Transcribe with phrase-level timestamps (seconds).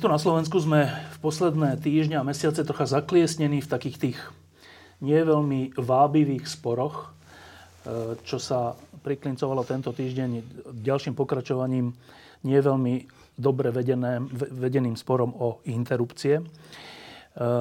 [0.00, 4.18] Tu na Slovensku sme v posledné týždňa a mesiace trocha zakliesnení v takých tých
[5.04, 7.12] nie veľmi vábivých sporoch,
[7.84, 8.72] e, čo sa
[9.04, 10.30] priklincovalo tento týždeň
[10.80, 11.92] ďalším pokračovaním
[12.48, 13.04] nie veľmi
[13.36, 16.40] dobre vedeným, vedeným sporom o interrupcie.
[16.40, 16.44] E,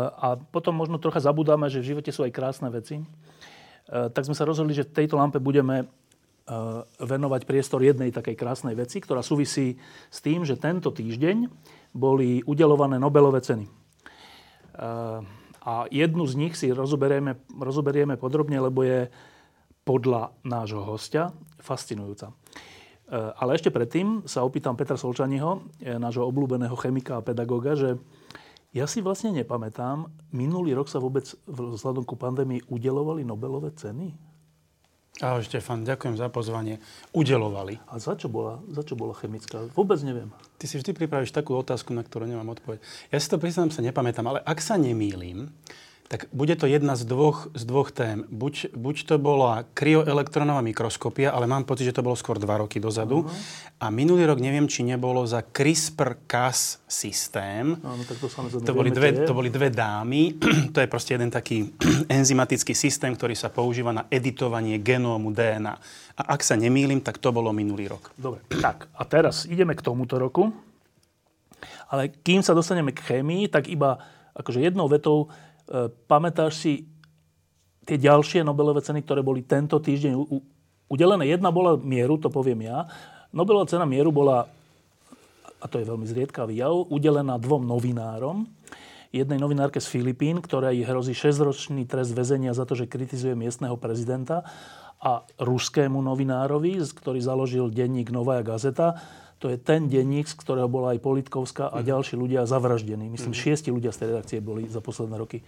[0.08, 3.04] a potom možno trocha zabudáme, že v živote sú aj krásne veci.
[3.04, 3.06] E,
[4.16, 5.92] tak sme sa rozhodli, že v tejto lampe budeme
[6.98, 9.78] venovať priestor jednej takej krásnej veci, ktorá súvisí
[10.10, 11.46] s tým, že tento týždeň
[11.94, 13.70] boli udelované Nobelové ceny.
[15.60, 19.14] A jednu z nich si rozoberieme, rozoberieme podrobne, lebo je
[19.86, 21.30] podľa nášho hostia
[21.62, 22.34] fascinujúca.
[23.14, 27.98] Ale ešte predtým sa opýtam Petra Solčaniho, nášho obľúbeného chemika a pedagóga, že
[28.70, 34.29] ja si vlastne nepamätám, minulý rok sa vôbec vzhľadom ku pandémii udelovali Nobelové ceny?
[35.20, 36.80] Ahoj Štefan, ďakujem za pozvanie.
[37.12, 37.76] Udelovali.
[37.92, 39.68] A za čo bola, za čo bola chemická?
[39.76, 40.32] Vôbec neviem.
[40.56, 42.80] Ty si vždy pripravíš takú otázku, na ktorú nemám odpoveď.
[43.12, 45.52] Ja si to priznám, sa nepamätám, ale ak sa nemýlim,
[46.10, 48.26] tak bude to jedna z dvoch, z dvoch tém.
[48.34, 52.82] Buď, buď to bola kryoelektronová mikroskopia, ale mám pocit, že to bolo skôr dva roky
[52.82, 53.30] dozadu.
[53.30, 53.78] Uh-huh.
[53.78, 57.78] A minulý rok neviem, či nebolo za CRISPR-Cas systém.
[57.86, 60.42] Áno, tak to samozrejme to boli, dve, to boli dve dámy.
[60.74, 61.78] to je proste jeden taký
[62.10, 65.78] enzymatický systém, ktorý sa používa na editovanie genómu DNA.
[66.18, 68.10] A ak sa nemýlim, tak to bolo minulý rok.
[68.18, 70.50] Dobre, tak a teraz ideme k tomuto roku.
[71.94, 74.02] Ale kým sa dostaneme k chémii, tak iba
[74.34, 75.30] akože jednou vetou
[76.10, 76.74] pamätáš si
[77.86, 80.14] tie ďalšie Nobelové ceny, ktoré boli tento týždeň
[80.90, 81.30] udelené?
[81.30, 82.90] Jedna bola mieru, to poviem ja.
[83.30, 84.50] Nobelová cena mieru bola,
[85.62, 88.50] a to je veľmi zriedkavý jav, udelená dvom novinárom.
[89.10, 93.74] Jednej novinárke z Filipín, ktorá jej hrozí 6-ročný trest väzenia za to, že kritizuje miestneho
[93.74, 94.46] prezidenta
[95.02, 99.02] a ruskému novinárovi, ktorý založil denník Novaja gazeta.
[99.40, 101.86] To je ten denník, z ktorého bola aj Politkovská a mm.
[101.88, 103.08] ďalší ľudia zavraždení.
[103.08, 103.40] Myslím, mm.
[103.40, 105.40] šiesti ľudia z tej redakcie boli za posledné roky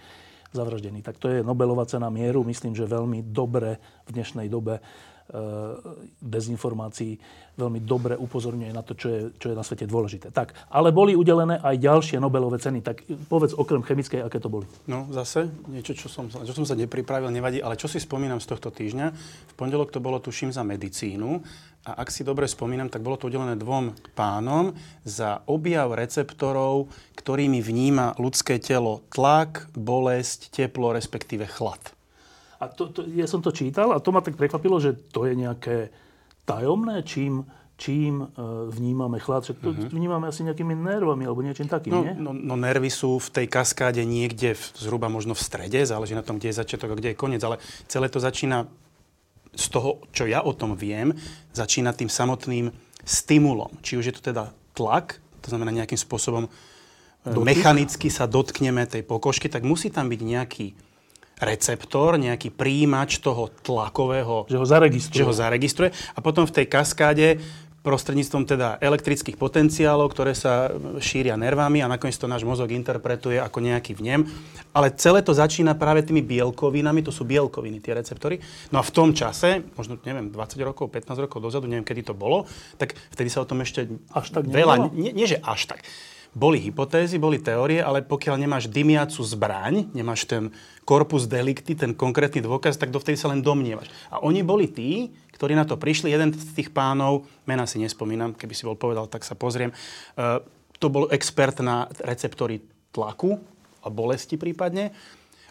[0.51, 1.03] zavraždení.
[1.03, 2.43] Tak to je Nobelová cena mieru.
[2.43, 4.83] Myslím, že veľmi dobre v dnešnej dobe
[6.19, 7.15] dezinformácií
[7.55, 10.31] veľmi dobre upozorňuje na to, čo je, čo je na svete dôležité.
[10.31, 12.79] Tak, ale boli udelené aj ďalšie Nobelové ceny.
[12.79, 14.65] Tak povedz okrem chemickej, aké to boli.
[14.87, 18.49] No zase, niečo, čo som, čo som sa nepripravil, nevadí, ale čo si spomínam z
[18.55, 19.07] tohto týždňa.
[19.51, 21.43] V pondelok to bolo, tuším, za medicínu.
[21.81, 24.69] A ak si dobre spomínam, tak bolo to udelené dvom pánom
[25.01, 31.81] za objav receptorov, ktorými vníma ľudské telo tlak, bolesť, teplo, respektíve chlad.
[32.61, 35.33] A to, to, ja som to čítal a to ma tak prekvapilo, že to je
[35.33, 35.89] nejaké
[36.45, 37.41] tajomné, čím,
[37.73, 39.41] čím uh, vnímame chlad.
[39.41, 39.89] Však to uh-huh.
[39.89, 42.13] vnímame asi nejakými nervami alebo niečím takým, no, nie?
[42.13, 46.21] No, no nervy sú v tej kaskáde niekde v, zhruba možno v strede, záleží na
[46.21, 47.57] tom, kde je začiatok a kde je koniec, ale
[47.89, 48.69] celé to začína
[49.57, 51.17] z toho, čo ja o tom viem,
[51.51, 53.73] začína tým samotným stimulom.
[53.81, 56.49] Či už je to teda tlak, to znamená nejakým spôsobom e,
[57.25, 57.41] Dotyk.
[57.43, 60.67] mechanicky sa dotkneme tej pokožky, tak musí tam byť nejaký
[61.41, 64.45] receptor, nejaký príjimač toho tlakového...
[64.45, 65.17] Že ho zaregistruje.
[65.17, 65.89] Že ho zaregistruje.
[66.13, 67.41] A potom v tej kaskáde
[67.81, 70.69] prostredníctvom teda elektrických potenciálov, ktoré sa
[71.01, 74.29] šíria nervami a nakoniec to náš mozog interpretuje ako nejaký vnem.
[74.69, 78.37] Ale celé to začína práve tými bielkovinami, to sú bielkoviny, tie receptory.
[78.69, 82.13] No a v tom čase, možno neviem, 20 rokov, 15 rokov dozadu, neviem, kedy to
[82.13, 82.45] bolo,
[82.77, 84.93] tak vtedy sa o tom ešte až tak veľa...
[84.93, 85.81] Nie, nie, že až tak
[86.31, 90.47] boli hypotézy, boli teórie, ale pokiaľ nemáš dymiacu zbraň, nemáš ten
[90.87, 93.91] korpus delicti, ten konkrétny dôkaz, tak dovtedy sa len domnievaš.
[94.07, 96.07] A oni boli tí, ktorí na to prišli.
[96.07, 99.75] Jeden z tých pánov, mena si nespomínam, keby si bol povedal, tak sa pozriem,
[100.15, 100.39] uh,
[100.79, 102.63] to bol expert na receptory
[102.95, 103.35] tlaku
[103.83, 104.95] a bolesti prípadne.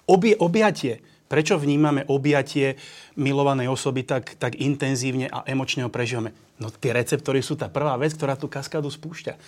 [0.08, 2.74] Obie, objatie Prečo vnímame objatie
[3.14, 6.34] milovanej osoby tak, tak intenzívne a emočne ho prežívame?
[6.58, 9.38] No tie receptory sú tá prvá vec, ktorá tú kaskádu spúšťa.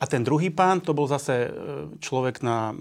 [0.00, 1.50] A ten druhý pán, to bol zase e,
[2.00, 2.72] človek, na,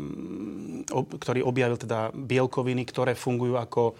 [0.92, 4.00] ktorý objavil teda bielkoviny, ktoré fungujú ako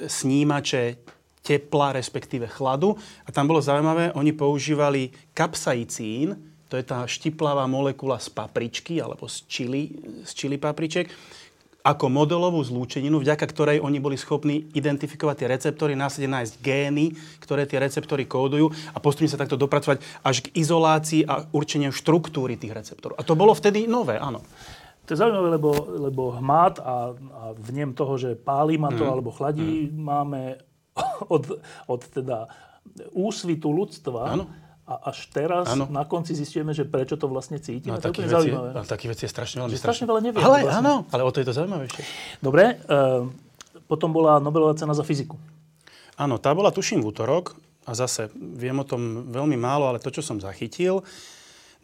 [0.00, 1.04] snímače
[1.44, 2.96] tepla, respektíve chladu.
[3.24, 6.36] A tam bolo zaujímavé, oni používali kapsaicín,
[6.70, 9.90] to je tá štiplavá molekula z papričky alebo z čili,
[10.22, 11.10] z čili papriček,
[11.80, 17.64] ako modelovú zlúčeninu, vďaka ktorej oni boli schopní identifikovať tie receptory, následne nájsť gény, ktoré
[17.64, 22.76] tie receptory kódujú a postupne sa takto dopracovať až k izolácii a určeniu štruktúry tých
[22.76, 23.16] receptorov.
[23.16, 24.44] A to bolo vtedy nové, áno.
[25.08, 25.70] To je zaujímavé, lebo,
[26.06, 29.10] lebo hmat a, a vnem toho, že páli ma to mm.
[29.10, 29.96] alebo chladí, mm.
[29.96, 30.40] máme
[31.34, 31.58] od,
[31.90, 32.46] od teda
[33.16, 34.38] úsvitu ľudstva.
[34.38, 35.86] Áno a až teraz ano.
[35.86, 37.94] na konci zistíme, že prečo to vlastne cítime.
[37.94, 38.74] No, to je zaujímavé.
[38.74, 39.78] Ale takých vecí je strašne veľmi.
[39.78, 40.42] strašne veľa neviem.
[40.42, 40.82] Ale vlastne.
[40.82, 42.02] áno, ale o to je to zaujímavejšie.
[42.42, 42.74] Dobre, e,
[43.86, 45.38] potom bola Nobelová cena za fyziku.
[46.18, 47.54] Áno, tá bola tuším v útorok
[47.86, 51.06] a zase viem o tom veľmi málo, ale to, čo som zachytil,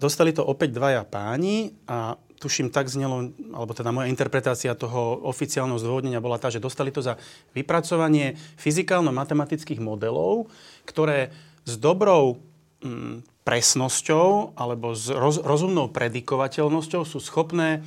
[0.03, 5.79] dostali to opäť dvaja páni a tuším, tak znelo, alebo teda moja interpretácia toho oficiálneho
[5.79, 7.17] zdôvodnenia bola tá, že dostali to za
[7.55, 10.51] vypracovanie fyzikálno-matematických modelov,
[10.85, 11.33] ktoré
[11.65, 12.43] s dobrou
[13.47, 17.87] presnosťou alebo s roz, rozumnou predikovateľnosťou sú schopné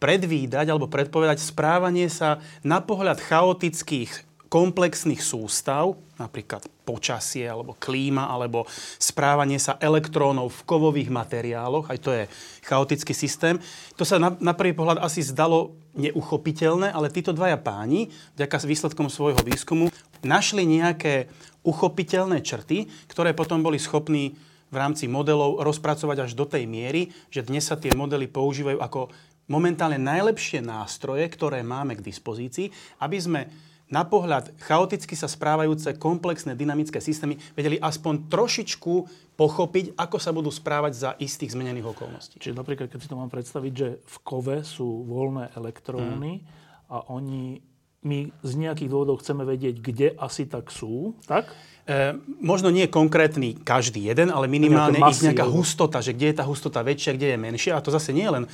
[0.00, 8.64] predvídať alebo predpovedať správanie sa na pohľad chaotických komplexných sústav, napríklad počasie alebo klíma alebo
[8.96, 12.24] správanie sa elektrónov v kovových materiáloch, aj to je
[12.62, 13.58] chaotický systém.
[13.98, 19.10] To sa na, na prvý pohľad asi zdalo neuchopiteľné, ale títo dvaja páni, vďaka výsledkom
[19.10, 19.90] svojho výskumu,
[20.22, 21.26] našli nejaké
[21.66, 24.38] uchopiteľné črty, ktoré potom boli schopní
[24.70, 29.10] v rámci modelov rozpracovať až do tej miery, že dnes sa tie modely používajú ako
[29.46, 33.40] momentálne najlepšie nástroje, ktoré máme k dispozícii, aby sme
[33.86, 38.94] na pohľad chaoticky sa správajúce komplexné dynamické systémy vedeli aspoň trošičku
[39.38, 42.42] pochopiť, ako sa budú správať za istých zmenených okolností.
[42.42, 46.46] Čiže napríklad, keď si to mám predstaviť, že v kove sú voľné elektróny mm.
[46.90, 47.62] a oni
[48.06, 51.50] my z nejakých dôvodov chceme vedieť, kde asi tak sú, tak?
[51.86, 56.44] E, možno nie konkrétny každý jeden, ale minimálne ich nejaká hustota, že kde je tá
[56.46, 57.78] hustota väčšia, kde je menšia.
[57.78, 58.48] A to zase nie je len e,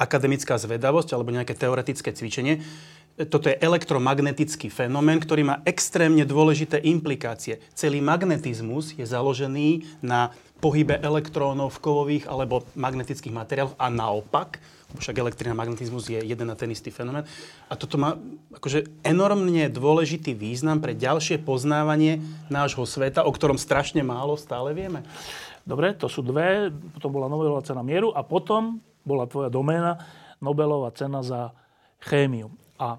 [0.00, 2.60] akademická zvedavosť alebo nejaké teoretické cvičenie.
[3.16, 7.64] Toto je elektromagnetický fenomén, ktorý má extrémne dôležité implikácie.
[7.72, 14.60] Celý magnetizmus je založený na pohybe elektrónov v kovových alebo magnetických materiáloch a naopak
[14.96, 17.28] však elektrina magnetizmus je jeden a ten istý fenomén.
[17.68, 18.16] A toto má
[18.56, 25.04] akože enormne dôležitý význam pre ďalšie poznávanie nášho sveta, o ktorom strašne málo stále vieme.
[25.66, 26.70] Dobre, to sú dve.
[26.96, 30.00] Potom bola Nobelová cena mieru a potom bola tvoja doména
[30.42, 31.54] Nobelová cena za
[32.02, 32.50] chémiu.
[32.78, 32.98] A,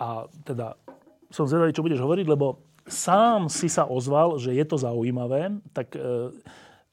[0.00, 0.76] a teda
[1.32, 5.92] som zvedavý, čo budeš hovoriť, lebo sám si sa ozval, že je to zaujímavé, tak
[5.98, 6.30] e,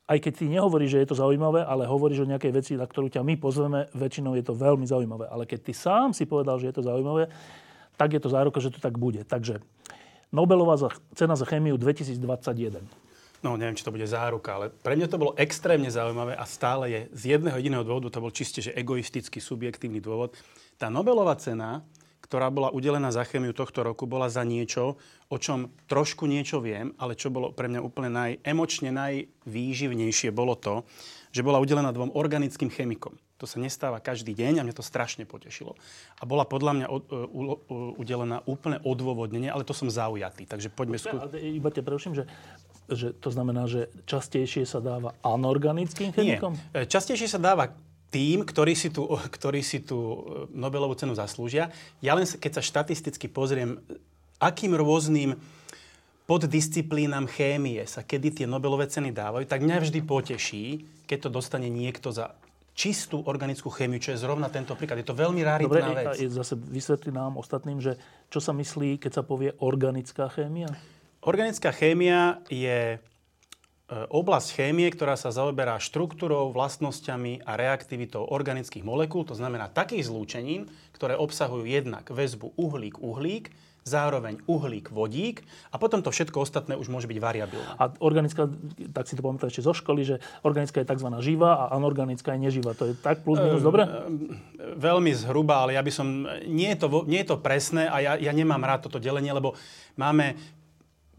[0.04, 3.08] aj keď ty nehovoríš, že je to zaujímavé, ale hovoríš o nejakej veci, na ktorú
[3.08, 5.32] ťa my pozveme, väčšinou je to veľmi zaujímavé.
[5.32, 7.32] Ale keď ty sám si povedal, že je to zaujímavé,
[7.96, 9.24] tak je to záruka, že to tak bude.
[9.24, 9.64] Takže
[10.34, 10.76] Nobelová
[11.16, 12.84] cena za chémiu 2021.
[13.44, 16.88] No, neviem, či to bude záruka, ale pre mňa to bolo extrémne zaujímavé a stále
[16.90, 20.32] je z jedného jediného dôvodu, to bol čiste, že egoistický, subjektívny dôvod.
[20.80, 21.84] Tá Nobelová cena
[22.34, 24.98] ktorá bola udelená za chémiu tohto roku, bola za niečo,
[25.30, 30.82] o čom trošku niečo viem, ale čo bolo pre mňa úplne najemočne najvýživnejšie, bolo to,
[31.30, 33.14] že bola udelená dvom organickým chemikom.
[33.38, 35.78] To sa nestáva každý deň a mňa to strašne potešilo.
[36.18, 36.88] A bola podľa mňa
[38.02, 40.50] udelená úplne odôvodnenie, ale to som zaujatý.
[40.50, 41.38] Takže poďme skúsiť.
[41.38, 42.26] Iba te preuším, že
[42.84, 46.60] že to znamená, že častejšie sa dáva anorganickým chemikom?
[46.76, 46.84] Nie.
[46.84, 47.72] Častejšie sa dáva
[48.14, 50.16] tým, ktorí si, tú, ktorí si tú e,
[50.54, 51.74] Nobelovú cenu zaslúžia.
[52.06, 53.82] Ja len, keď sa štatisticky pozriem,
[54.38, 55.42] akým rôznym
[56.24, 60.66] poddisciplínam chémie sa kedy tie Nobelové ceny dávajú, tak mňa vždy poteší,
[61.04, 62.32] keď to dostane niekto za
[62.74, 65.04] čistú organickú chémiu, čo je zrovna tento príklad.
[65.04, 66.18] Je to veľmi raritná Dobre, vec.
[66.18, 68.00] Dobre, zase vysvetli nám ostatným, že
[68.34, 70.72] čo sa myslí, keď sa povie organická chémia?
[71.22, 72.98] Organická chémia je
[74.10, 80.72] oblasť chémie, ktorá sa zaoberá štruktúrou, vlastnosťami a reaktivitou organických molekúl, to znamená takých zlúčenín,
[80.96, 87.20] ktoré obsahujú jednak väzbu uhlík-uhlík, zároveň uhlík-vodík a potom to všetko ostatné už môže byť
[87.20, 87.72] variabilné.
[87.76, 88.48] A organická,
[88.96, 90.16] tak si to pamätám ešte zo školy, že
[90.48, 91.10] organická je tzv.
[91.20, 92.72] živá a anorganická je neživá.
[92.80, 93.84] To je tak plus minus, e, dobre?
[94.80, 96.08] Veľmi zhruba, ale ja by som...
[96.48, 99.60] Nie je to, nie je to presné a ja, ja nemám rád toto delenie, lebo
[100.00, 100.40] máme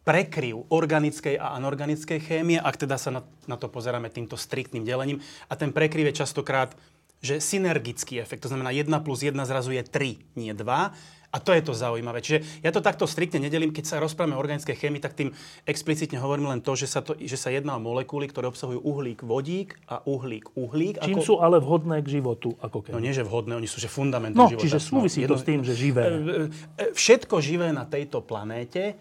[0.04, 5.24] prekryv organickej a anorganickej chémie, ak teda sa na, na to pozeráme týmto striktným delením.
[5.48, 6.76] A ten prekryv je častokrát
[7.24, 10.92] že synergický efekt, to znamená 1 plus 1 zrazu je 3, nie 2.
[11.34, 12.22] A to je to zaujímavé.
[12.22, 13.74] Čiže ja to takto striktne nedelím.
[13.74, 15.34] Keď sa rozprávame o organickej chémii, tak tým
[15.66, 19.26] explicitne hovorím len to, že sa, to, že sa jedná o molekuly, ktoré obsahujú uhlík,
[19.26, 21.02] vodík a uhlík, uhlík.
[21.02, 21.26] Čím ako...
[21.26, 22.54] sú ale vhodné k životu?
[22.62, 24.62] Ako No nie, že vhodné, oni sú že fundamentom no, života.
[24.62, 25.42] Čiže súvisí no, to jedno...
[25.42, 26.02] s tým, že živé.
[26.06, 28.94] E, e, všetko živé na tejto planéte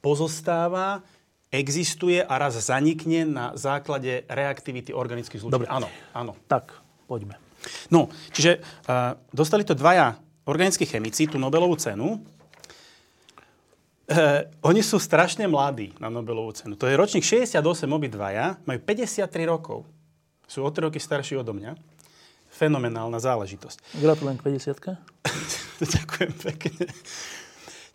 [0.00, 1.04] pozostáva,
[1.50, 5.66] existuje a raz zanikne na základe reaktivity organických zlúčení.
[5.66, 5.70] Dobre.
[5.70, 6.32] Áno, áno.
[6.46, 6.76] Tak,
[7.10, 7.36] poďme.
[7.92, 10.16] No, čiže uh, dostali to dvaja
[10.48, 12.18] organickí chemici tú Nobelovú cenu,
[14.10, 16.74] Uh, oni sú strašne mladí na Nobelovú cenu.
[16.74, 19.86] To je ročník 68 obidvaja, majú 53 rokov.
[20.50, 21.78] Sú o 3 roky starší odo mňa.
[22.50, 24.02] Fenomenálna záležitosť.
[24.02, 24.98] Gratulujem k 50
[25.94, 26.90] Ďakujem pekne.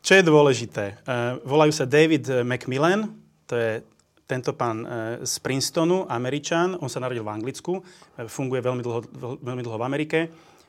[0.05, 1.01] Čo je dôležité?
[1.01, 3.09] Uh, volajú sa David Macmillan,
[3.49, 3.81] to je
[4.29, 7.81] tento pán uh, z Princetonu, Američan, on sa narodil v Anglicku,
[8.29, 9.01] funguje veľmi dlho,
[9.41, 10.19] veľmi dlho v Amerike.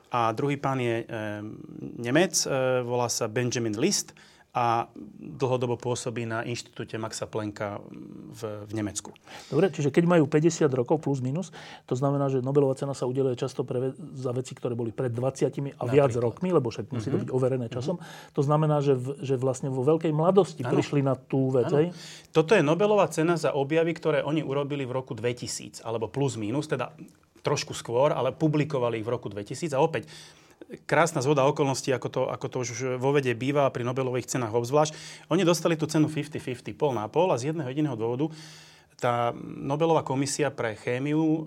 [0.09, 1.05] A druhý pán je
[2.01, 2.33] Nemec,
[2.87, 4.17] volá sa Benjamin List
[4.57, 4.89] a
[5.21, 7.77] dlhodobo pôsobí na inštitúte Maxa Plenka
[8.33, 9.13] v, v Nemecku.
[9.53, 11.53] Dobre, čiže keď majú 50 rokov plus minus,
[11.85, 15.21] to znamená, že Nobelová cena sa udeluje často pre, za veci, ktoré boli pred 20
[15.21, 15.93] a Napríklad.
[15.93, 17.13] viac rokmi, lebo však musí mm-hmm.
[17.13, 18.01] to byť overené časom.
[18.01, 18.33] Mm-hmm.
[18.33, 20.73] To znamená, že, v, že vlastne vo veľkej mladosti ano.
[20.73, 21.69] prišli na tú vec.
[22.33, 26.65] Toto je Nobelová cena za objavy, ktoré oni urobili v roku 2000, alebo plus minus,
[26.65, 26.97] teda
[27.45, 30.09] trošku skôr, ale publikovali ich v roku 2000 a opäť
[30.87, 34.93] krásna zhoda okolností, ako to, ako to už vo vede býva pri Nobelových cenách obzvlášť.
[35.31, 38.33] Oni dostali tú cenu 50-50, pol na pol a z jedného jediného dôvodu
[38.97, 41.41] tá Nobelová komisia pre chémiu e,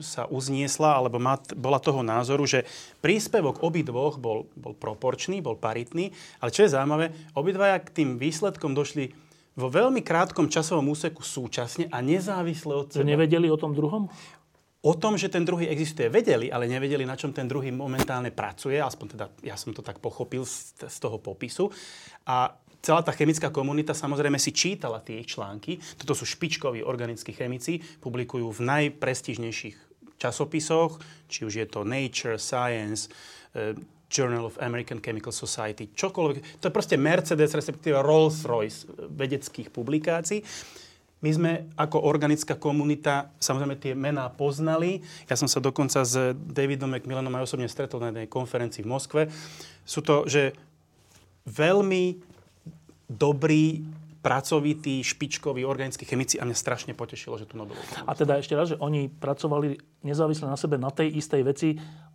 [0.00, 2.64] sa uzniesla, alebo má, bola toho názoru, že
[3.04, 8.72] príspevok obidvoch bol, bol proporčný, bol paritný, ale čo je zaujímavé, obidvaja k tým výsledkom
[8.72, 9.12] došli
[9.60, 13.04] vo veľmi krátkom časovom úseku súčasne a nezávisle od seba.
[13.04, 14.08] Nevedeli o tom druhom?
[14.80, 18.80] O tom, že ten druhý existuje, vedeli, ale nevedeli, na čom ten druhý momentálne pracuje,
[18.80, 21.68] aspoň teda ja som to tak pochopil z, z toho popisu.
[22.24, 25.76] A celá tá chemická komunita samozrejme si čítala tie ich články.
[26.00, 29.76] Toto sú špičkoví organickí chemici, publikujú v najprestížnejších
[30.16, 30.96] časopisoch,
[31.28, 33.12] či už je to Nature, Science,
[33.52, 33.76] uh,
[34.08, 36.64] Journal of American Chemical Society, čokoľvek.
[36.64, 40.40] To je proste Mercedes, respektíve Rolls-Royce vedeckých publikácií.
[41.20, 45.04] My sme ako organická komunita samozrejme tie mená poznali.
[45.28, 49.22] Ja som sa dokonca s Davidom McMillanom aj osobne stretol na jednej konferencii v Moskve.
[49.84, 50.56] Sú to, že
[51.44, 52.16] veľmi
[53.04, 53.84] dobrí
[54.20, 58.72] pracovití, špičkoví organickí chemici a mňa strašne potešilo, že tu Nobelovú A teda ešte raz,
[58.72, 61.68] že oni pracovali nezávisle na sebe na tej istej veci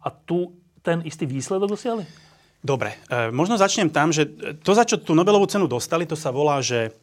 [0.06, 0.54] a tu
[0.86, 2.06] ten istý výsledok dosiahli?
[2.62, 4.26] Dobre, e, možno začnem tam, že
[4.62, 6.94] to, za čo tú Nobelovú cenu dostali, to sa volá, že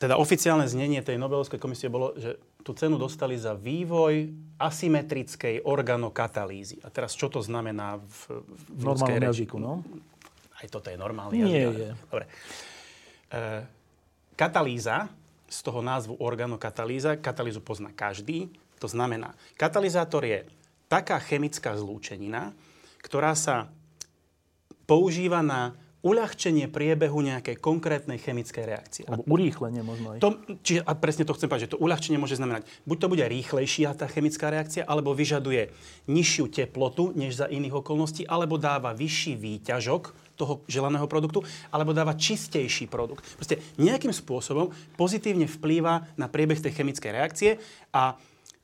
[0.00, 6.80] teda oficiálne znenie tej Nobelovskej komisie bolo, že tú cenu dostali za vývoj asymetrickej organokatalýzy.
[6.80, 8.40] A teraz čo to znamená v,
[8.80, 9.84] v normálnom jazyku, no?
[10.56, 11.52] Aj toto je normálny jazyk.
[11.52, 11.90] Nie je.
[12.08, 12.24] Dobre.
[13.28, 13.44] E,
[14.40, 15.12] katalýza,
[15.52, 18.48] z toho názvu organokatalýza, katalýzu pozná každý.
[18.80, 20.48] To znamená, katalizátor je
[20.88, 22.56] taká chemická zlúčenina,
[23.04, 23.68] ktorá sa
[24.88, 29.04] používa na uľahčenie priebehu nejakej konkrétnej chemickej reakcie.
[29.04, 30.18] Alebo urýchlenie možno aj.
[30.24, 30.28] To,
[30.64, 33.92] čiže, a presne to chcem povedať, že to uľahčenie môže znamenať, buď to bude rýchlejšia
[33.92, 35.68] tá chemická reakcia, alebo vyžaduje
[36.08, 40.02] nižšiu teplotu než za iných okolností, alebo dáva vyšší výťažok
[40.40, 43.28] toho želaného produktu, alebo dáva čistejší produkt.
[43.36, 47.50] Proste nejakým spôsobom pozitívne vplýva na priebeh tej chemickej reakcie
[47.92, 48.16] a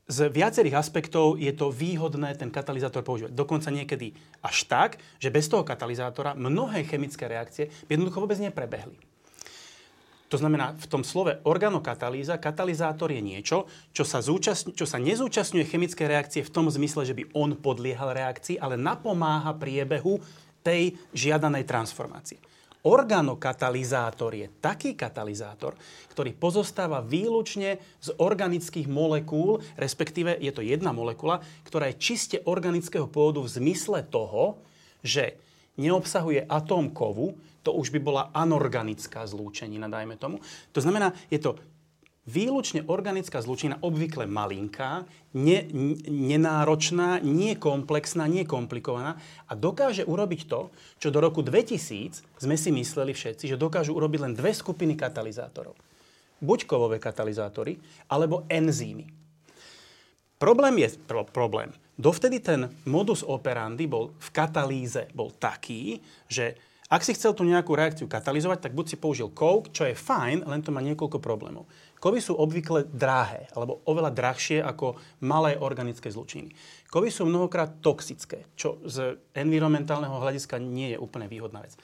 [0.06, 3.34] z viacerých aspektov je to výhodné ten katalizátor používať.
[3.34, 8.94] Dokonca niekedy až tak, že bez toho katalizátora mnohé chemické reakcie by jednoducho vôbec neprebehli.
[10.26, 15.70] To znamená, v tom slove organokatalýza, katalizátor je niečo, čo sa, zúčastň, čo sa nezúčastňuje
[15.70, 20.18] chemické reakcie v tom zmysle, že by on podliehal reakcii, ale napomáha priebehu
[20.66, 22.42] tej žiadanej transformácie.
[22.86, 25.74] Organokatalizátor je taký katalizátor,
[26.14, 33.10] ktorý pozostáva výlučne z organických molekúl, respektíve je to jedna molekula, ktorá je čiste organického
[33.10, 34.62] pôvodu v zmysle toho,
[35.02, 35.34] že
[35.82, 37.34] neobsahuje atóm kovu,
[37.66, 40.38] to už by bola anorganická zlúčenina, dajme tomu.
[40.70, 41.58] To znamená, je to
[42.26, 45.06] výlučne organická zlučina, obvykle malinká,
[45.38, 45.62] ne,
[46.11, 49.14] nenáročná, nie komplexná, nie komplikovaná
[49.47, 54.21] a dokáže urobiť to, čo do roku 2000 sme si mysleli všetci, že dokážu urobiť
[54.26, 55.78] len dve skupiny katalizátorov.
[56.42, 57.80] Buď kovové katalizátory,
[58.11, 59.09] alebo enzymy.
[60.37, 61.73] Problém je pro, problém.
[61.97, 65.97] Dovtedy ten modus operandi bol v katalýze bol taký,
[66.28, 66.52] že
[66.87, 70.47] ak si chcel tú nejakú reakciu katalizovať, tak buď si použil kov, čo je fajn,
[70.47, 71.66] len to má niekoľko problémov.
[71.96, 76.52] Kovy sú obvykle drahé, alebo oveľa drahšie ako malé organické zlučiny.
[76.92, 81.74] Kovy sú mnohokrát toxické, čo z environmentálneho hľadiska nie je úplne výhodná vec.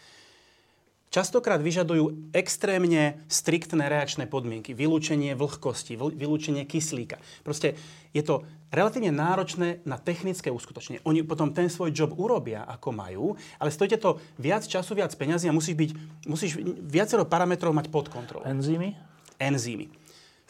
[1.12, 4.72] Častokrát vyžadujú extrémne striktné reakčné podmienky.
[4.72, 7.20] Vylúčenie vlhkosti, vylúčenie kyslíka.
[7.44, 7.76] Proste
[8.16, 11.04] je to relatívne náročné na technické uskutočnenie.
[11.04, 15.52] Oni potom ten svoj job urobia, ako majú, ale stojí to viac času, viac peňazí
[15.52, 15.90] a musíš, byť,
[16.32, 18.48] musíš viacero parametrov mať pod kontrolou.
[18.48, 18.96] Enzymy?
[19.36, 20.01] Enzymy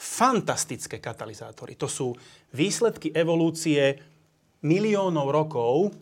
[0.03, 1.79] fantastické katalizátory.
[1.79, 2.11] To sú
[2.51, 4.03] výsledky evolúcie
[4.67, 5.95] miliónov rokov,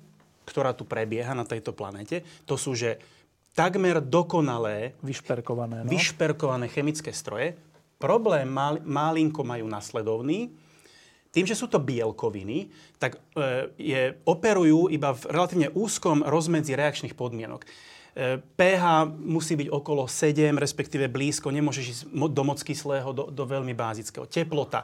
[0.49, 2.97] ktorá tu prebieha na tejto planete, to sú, že
[3.53, 5.85] takmer dokonalé, Vyšperkované.
[5.85, 5.91] No?
[5.93, 7.55] vyšperkované chemické stroje.
[8.01, 10.49] Problém mal, malinko majú nasledovný.
[11.31, 17.15] Tým, že sú to bielkoviny, tak e, je, operujú iba v relatívne úzkom rozmedzi reakčných
[17.15, 17.63] podmienok.
[18.11, 23.45] E, pH musí byť okolo 7, respektíve blízko, nemôžeš ísť do moc kyslého, do, do
[23.47, 24.27] veľmi bázického.
[24.27, 24.83] Teplota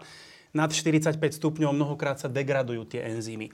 [0.54, 3.50] nad 45 stupňov mnohokrát sa degradujú tie enzymy.
[3.50, 3.52] E,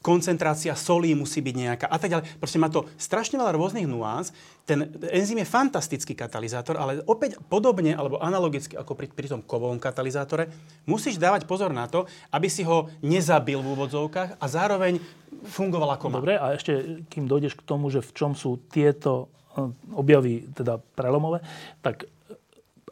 [0.00, 2.24] koncentrácia solí musí byť nejaká a tak ďalej.
[2.40, 4.32] Proste má to strašne veľa rôznych nuáns.
[4.64, 9.76] Ten enzym je fantastický katalizátor, ale opäť podobne alebo analogicky ako pri, pri tom kovovom
[9.76, 10.48] katalizátore,
[10.88, 14.96] musíš dávať pozor na to, aby si ho nezabil v úvodzovkách a zároveň
[15.44, 16.16] fungoval ako má.
[16.20, 20.80] Dobre, a ešte, kým dojdeš k tomu, že v čom sú tieto eh, objavy teda
[20.96, 21.44] prelomové,
[21.84, 22.36] tak eh,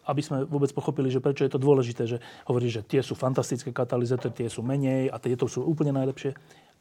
[0.05, 3.73] aby sme vôbec pochopili, že prečo je to dôležité, že hovoríš, že tie sú fantastické
[3.73, 6.37] katalizátory, tie sú menej a tieto sú úplne najlepšie.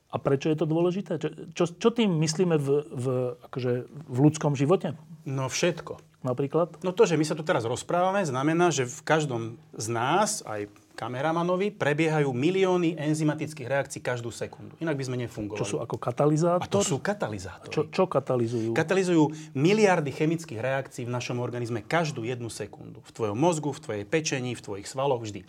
[0.07, 1.19] A prečo je to dôležité?
[1.19, 3.05] Čo, čo, čo tým myslíme v, v,
[3.51, 4.95] akože v ľudskom živote?
[5.27, 5.99] No všetko.
[6.23, 6.79] Napríklad?
[6.81, 9.41] No to, že my sa tu teraz rozprávame, znamená, že v každom
[9.75, 14.73] z nás, aj kameramanovi, prebiehajú milióny enzymatických reakcií každú sekundu.
[14.81, 15.61] Inak by sme nefungovali.
[15.61, 16.65] Čo sú ako katalizátor?
[16.65, 17.69] A to sú katalizátory.
[17.69, 18.73] Čo, čo katalizujú?
[18.73, 23.05] Katalizujú miliardy chemických reakcií v našom organizme každú jednu sekundu.
[23.05, 25.45] V tvojom mozgu, v tvojej pečení, v tvojich svaloch, vždy.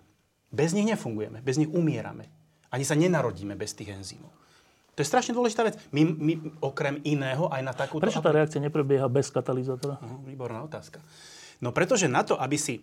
[0.52, 2.28] Bez nich nefungujeme, bez nich umierame.
[2.68, 4.28] Ani sa nenarodíme bez tých enzymov.
[4.98, 5.78] To je strašne dôležitá vec.
[5.94, 8.02] My, my okrem iného aj na takúto...
[8.02, 10.02] Prečo tá reakcia neprebieha bez katalizátora?
[10.02, 10.98] No, výborná otázka.
[11.62, 12.82] No pretože na to, aby si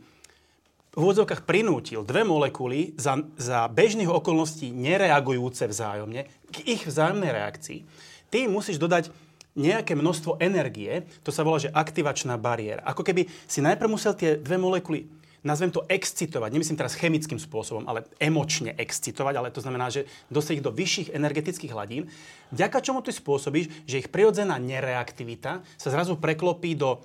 [0.95, 6.24] v úvodzovkách prinútil dve molekuly za, za bežných okolností nereagujúce vzájomne
[6.55, 7.84] k ich vzájomnej reakcii,
[8.31, 9.12] ty musíš dodať
[9.60, 12.84] nejaké množstvo energie, to sa volá, že aktivačná bariéra.
[12.88, 15.03] Ako keby si najprv musel tie dve molekuly
[15.45, 20.65] nazvem to excitovať, nemyslím teraz chemickým spôsobom, ale emočne excitovať, ale to znamená, že ich
[20.65, 22.09] do vyšších energetických hladín,
[22.49, 26.99] vďaka čomu ty spôsobíš, že ich prirodzená nereaktivita sa zrazu preklopí do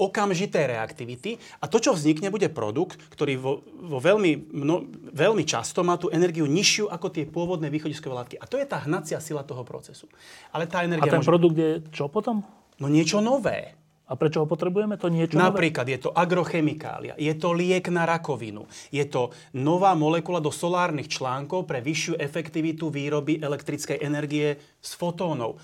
[0.00, 5.84] okamžité reaktivity a to, čo vznikne, bude produkt, ktorý vo, vo veľmi, mno, veľmi často
[5.84, 8.36] má tú energiu nižšiu ako tie pôvodné východiskové látky.
[8.40, 10.08] A to je tá hnacia sila toho procesu.
[10.56, 11.28] Ale tá energia A ten môže...
[11.28, 12.40] produkt je čo potom?
[12.80, 13.76] No niečo nové.
[14.10, 14.98] A prečo ho potrebujeme?
[14.98, 15.54] To niečo nové?
[15.54, 21.06] Napríklad je to agrochemikália, je to liek na rakovinu, je to nová molekula do solárnych
[21.06, 25.62] článkov pre vyššiu efektivitu výroby elektrickej energie z fotónov.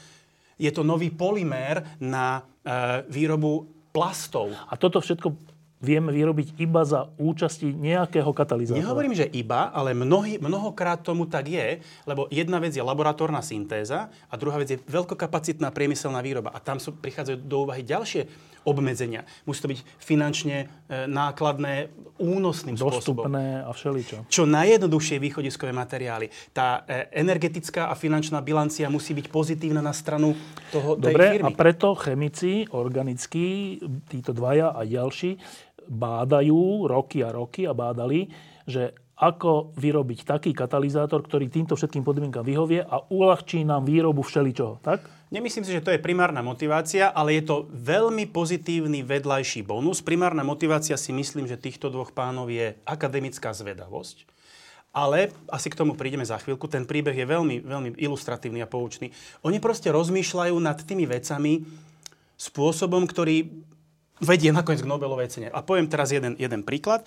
[0.56, 4.54] Je to nový polymér na e, výrobu plastov.
[4.70, 8.80] A toto všetko vieme vyrobiť iba za účasti nejakého katalizátora.
[8.80, 14.08] Nehovorím, že iba, ale mnohý, mnohokrát tomu tak je, lebo jedna vec je laboratórna syntéza
[14.08, 16.52] a druhá vec je veľkokapacitná priemyselná výroba.
[16.56, 19.22] A tam sú, prichádzajú do úvahy ďalšie obmedzenia.
[19.46, 20.66] Musí to byť finančne e,
[21.06, 23.28] nákladné, únosným spôsobom.
[23.28, 24.16] Dostupné a všeličo.
[24.26, 26.32] Čo najjednoduchšie východiskové materiály.
[26.50, 30.34] Tá e, energetická a finančná bilancia musí byť pozitívna na stranu
[30.74, 31.46] toho, tej Dobre, firmy.
[31.46, 33.78] a preto chemici, organickí,
[34.10, 35.38] títo dvaja a ďalší,
[35.86, 38.26] bádajú roky a roky a bádali,
[38.66, 44.84] že ako vyrobiť taký katalizátor, ktorý týmto všetkým podmienkam vyhovie a uľahčí nám výrobu všeličoho,
[44.84, 45.08] tak?
[45.26, 49.98] Nemyslím si, že to je primárna motivácia, ale je to veľmi pozitívny vedľajší bonus.
[49.98, 54.22] Primárna motivácia si myslím, že týchto dvoch pánov je akademická zvedavosť.
[54.94, 56.70] Ale asi k tomu prídeme za chvíľku.
[56.70, 59.10] Ten príbeh je veľmi, veľmi ilustratívny a poučný.
[59.42, 61.66] Oni proste rozmýšľajú nad tými vecami
[62.38, 63.50] spôsobom, ktorý
[64.22, 65.48] vedie nakoniec k Nobelovej cene.
[65.50, 67.04] A poviem teraz jeden, jeden príklad.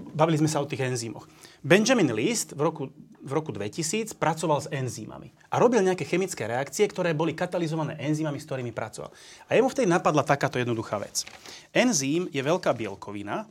[0.00, 1.28] Bavili sme sa o tých enzýmoch.
[1.60, 2.82] Benjamin List v roku,
[3.20, 8.40] v roku 2000 pracoval s enzýmami a robil nejaké chemické reakcie, ktoré boli katalizované enzýmami,
[8.40, 9.12] s ktorými pracoval.
[9.46, 11.28] A jemu vtedy napadla takáto jednoduchá vec.
[11.70, 13.44] Enzým je veľká bielkovina,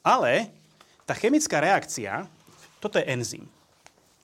[0.00, 0.48] ale
[1.04, 2.24] tá chemická reakcia,
[2.80, 3.44] toto je enzým.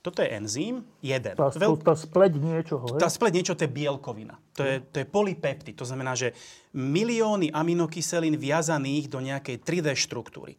[0.07, 1.35] Toto je enzým, jeden.
[1.35, 1.83] Tá, Veľ...
[1.83, 4.39] tá spleť niečoho, Tá spleť niečo, to je bielkovina.
[4.55, 5.75] To je, to je polypeptid.
[5.75, 6.31] To znamená, že
[6.71, 10.55] milióny aminokyselín viazaných do nejakej 3D štruktúry.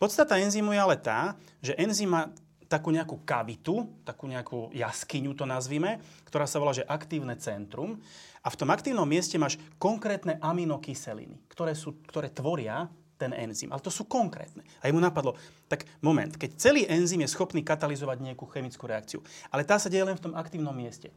[0.00, 2.32] Podstata enzymu je ale tá, že enzym má
[2.72, 8.00] takú nejakú kavitu, takú nejakú jaskyňu to nazvime, ktorá sa volá, že aktívne centrum.
[8.40, 12.88] A v tom aktívnom mieste máš konkrétne aminokyseliny, ktoré, sú, ktoré tvoria
[13.20, 13.68] ten enzym.
[13.68, 14.64] Ale to sú konkrétne.
[14.80, 15.36] A jemu napadlo,
[15.68, 19.20] tak moment, keď celý enzym je schopný katalizovať nejakú chemickú reakciu,
[19.52, 21.12] ale tá sa deje len v tom aktívnom mieste.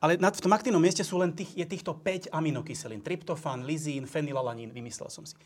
[0.00, 3.04] Ale v tom aktívnom mieste sú len tých, je týchto 5 aminokyselín.
[3.04, 5.36] Tryptofán, lizín, fenylalanín, vymyslel som si.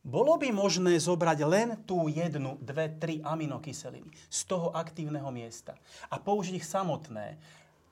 [0.00, 5.76] Bolo by možné zobrať len tú jednu, dve, tri aminokyseliny z toho aktívneho miesta
[6.08, 7.36] a použiť ich samotné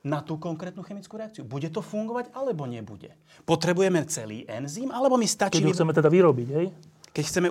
[0.01, 1.45] na tú konkrétnu chemickú reakciu.
[1.45, 3.13] Bude to fungovať alebo nebude?
[3.45, 5.61] Potrebujeme celý enzym alebo mi stačí...
[5.61, 6.67] Keď ho chceme teda vyrobiť, hej?
[7.13, 7.47] Keď chceme,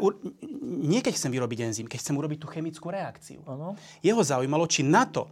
[0.90, 3.42] nie keď chcem vyrobiť enzym, keď chcem urobiť tú chemickú reakciu.
[3.46, 3.78] Ano.
[4.02, 5.30] Jeho zaujímalo, či na to,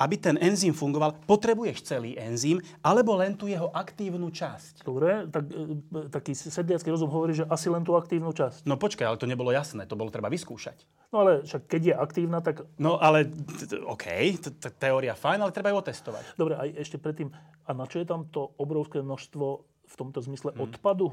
[0.00, 4.80] aby ten enzym fungoval, potrebuješ celý enzym, alebo len tú jeho aktívnu časť.
[4.80, 8.64] Dobre, tak, e, taký sediacký rozum hovorí, že asi len tú aktívnu časť.
[8.64, 10.88] No počkaj, ale to nebolo jasné, to bolo treba vyskúšať.
[11.12, 12.64] No ale však keď je aktívna, tak...
[12.80, 13.28] No ale,
[13.84, 14.40] OK,
[14.80, 16.40] teória fajn, ale treba ju otestovať.
[16.40, 17.28] Dobre, aj ešte predtým,
[17.68, 19.44] a na čo je tam to obrovské množstvo
[19.90, 21.12] v tomto zmysle odpadu?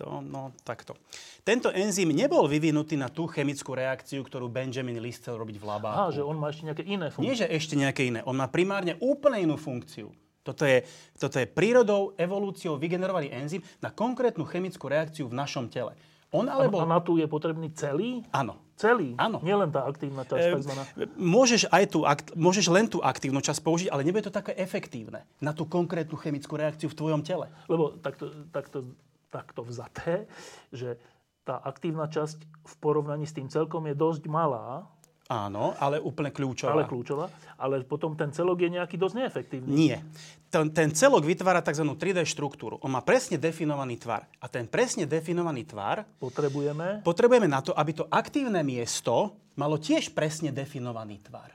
[0.00, 0.96] To, no, takto.
[1.44, 5.96] Tento enzym nebol vyvinutý na tú chemickú reakciu, ktorú Benjamin Lee chcel robiť v labáku.
[6.00, 7.28] Á, že on má ešte nejaké iné funkcie.
[7.28, 8.20] Nie, že ešte nejaké iné.
[8.24, 10.08] On má primárne úplne inú funkciu.
[10.42, 10.82] Toto je,
[11.14, 15.94] toto je prírodou, evolúciou vygenerovaný enzym na konkrétnu chemickú reakciu v našom tele.
[16.32, 16.80] On ale bol...
[16.82, 18.24] A na tú je potrebný celý?
[18.32, 18.56] Áno.
[18.80, 19.12] Celý?
[19.20, 19.38] Áno.
[19.44, 20.82] Nielen tá aktívna časť, E, takzvaná.
[21.14, 25.28] Môžeš, aj tú, akt- môžeš len tú aktívnu časť použiť, ale nebude to také efektívne
[25.38, 27.52] na tú konkrétnu chemickú reakciu v tvojom tele.
[27.68, 28.88] Lebo takto, takto,
[29.32, 30.28] takto vzaté,
[30.68, 31.00] že
[31.42, 34.86] tá aktívna časť v porovnaní s tým celkom je dosť malá,
[35.32, 36.76] Áno, ale úplne kľúčová.
[36.76, 39.70] ale kľúčová, ale potom ten celok je nejaký dosť neefektívny.
[39.72, 40.04] Nie.
[40.52, 41.88] Ten, ten celok vytvára tzv.
[41.88, 42.76] 3D štruktúru.
[42.84, 44.28] On má presne definovaný tvar.
[44.44, 47.00] A ten presne definovaný tvar Potrebujeme...
[47.00, 51.48] potrebujeme na to, aby to aktívne miesto malo tiež presne definovaný tvar.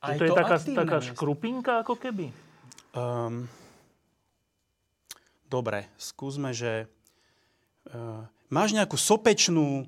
[0.00, 1.12] Aj to je taká, taká miesto.
[1.12, 2.32] škrupinka ako keby.
[2.96, 3.44] Um,
[5.50, 9.84] dobre, skúsme, že uh, máš nejakú sopečnú,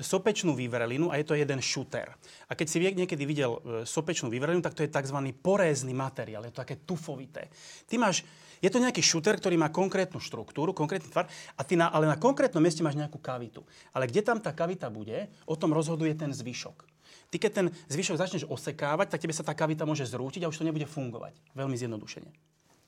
[0.00, 2.16] sopečnú vyvrelinu a je to jeden šuter.
[2.48, 5.18] A keď si niekedy videl uh, sopečnú vyvrelinu, tak to je tzv.
[5.44, 7.52] porézny materiál, je to také tufovité.
[7.84, 8.24] Ty máš,
[8.64, 12.16] je to nejaký šuter, ktorý má konkrétnu štruktúru, konkrétny tvar, a ty na, ale na
[12.16, 13.60] konkrétnom mieste máš nejakú kavitu.
[13.92, 16.88] Ale kde tam tá kavita bude, o tom rozhoduje ten zvyšok.
[17.32, 20.60] Ty keď ten zvyšok začneš osekávať, tak tebe sa tá kavita môže zrútiť a už
[20.60, 21.32] to nebude fungovať.
[21.56, 22.28] Veľmi zjednodušene.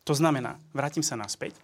[0.04, 1.56] To znamená, vrátim sa naspäť,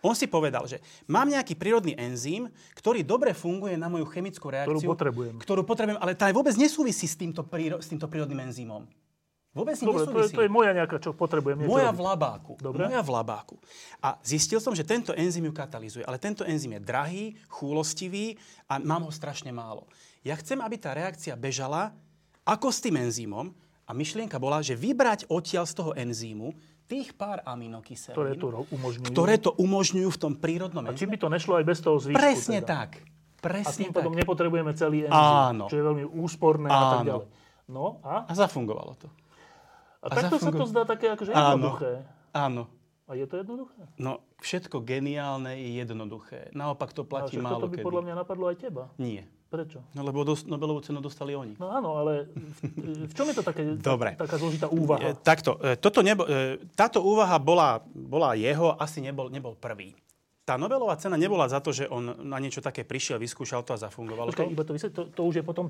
[0.00, 4.88] on si povedal, že mám nejaký prírodný enzym, ktorý dobre funguje na moju chemickú reakciu.
[4.88, 5.36] potrebujem.
[5.40, 8.88] Ktorú potrebujem, ale tá vôbec nesúvisí s týmto, príro, s týmto prírodným enzymom.
[9.50, 11.66] Vôbec Dobre, to je, to je moja nejaká, čo potrebujem.
[11.66, 11.98] Moja robiť.
[11.98, 12.52] v labáku.
[12.62, 12.86] Dobre.
[12.86, 13.58] Moja v labáku.
[13.98, 16.06] A zistil som, že tento enzym ju katalizuje.
[16.06, 18.38] Ale tento enzym je drahý, chúlostivý
[18.70, 19.90] a mám ho strašne málo.
[20.22, 21.90] Ja chcem, aby tá reakcia bežala
[22.46, 23.50] ako s tým enzymom
[23.82, 26.54] a myšlienka bola, že vybrať odtiaľ z toho enzýmu
[26.90, 29.06] tých pár aminokyselín, Ktoré to umožňujú.
[29.06, 32.18] ktoré to umožňujú v tom prírodnom A či by to nešlo aj bez toho zvyšku?
[32.18, 32.66] Presne teda?
[32.68, 32.90] tak.
[32.98, 33.96] A Presne tým tak.
[33.96, 35.64] potom nepotrebujeme celý enzym, Áno.
[35.64, 37.06] čo je veľmi úsporné a tak Áno.
[37.06, 37.26] ďalej.
[37.66, 38.26] No a?
[38.26, 39.06] A zafungovalo to.
[40.00, 41.46] A takto sa to zafungo- zdá také akože Áno.
[41.70, 41.92] jednoduché.
[42.32, 42.62] Áno.
[43.04, 43.82] A je to jednoduché?
[43.96, 46.52] No, všetko geniálne je jednoduché.
[46.52, 47.86] Naopak to A platí však málo toto by kedy.
[47.86, 48.84] podľa mňa napadlo aj teba.
[48.96, 49.24] Nie.
[49.50, 49.82] Prečo?
[49.92, 51.58] No lebo dos- Nobelovú cenu dostali oni.
[51.58, 54.14] No áno, ale v, v čom je to také, Dobre.
[54.14, 55.10] taká zložitá E, úvaha?
[55.18, 59.98] takto, e, toto nebo, e, táto úvaha bola, bola jeho, asi nebol, nebol prvý.
[60.46, 63.78] Tá Nobelová cena nebola za to, že on na niečo také prišiel, vyskúšal to a
[63.80, 64.54] zafungovalo Počkaj, to.
[64.54, 65.66] iba to, vysvet, to, to už je potom...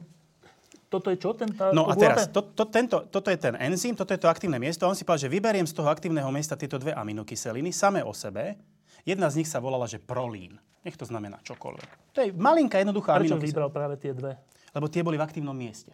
[0.86, 1.32] Toto je čo?
[1.32, 4.26] Ten, tá, No a teraz, to, to, tento, toto je ten enzym, toto je to
[4.26, 7.70] aktívne miesto a on si povedal, že vyberiem z toho aktívneho miesta tieto dve aminokyseliny
[7.70, 8.58] samé o sebe.
[9.06, 10.58] Jedna z nich sa volala, že prolín.
[10.80, 12.16] Nech to znamená čokoľvek.
[12.16, 13.48] To je malinká, jednoduchá Prečo aminokyselina.
[13.52, 14.40] vybral práve tie dve?
[14.72, 15.92] Lebo tie boli v aktívnom mieste.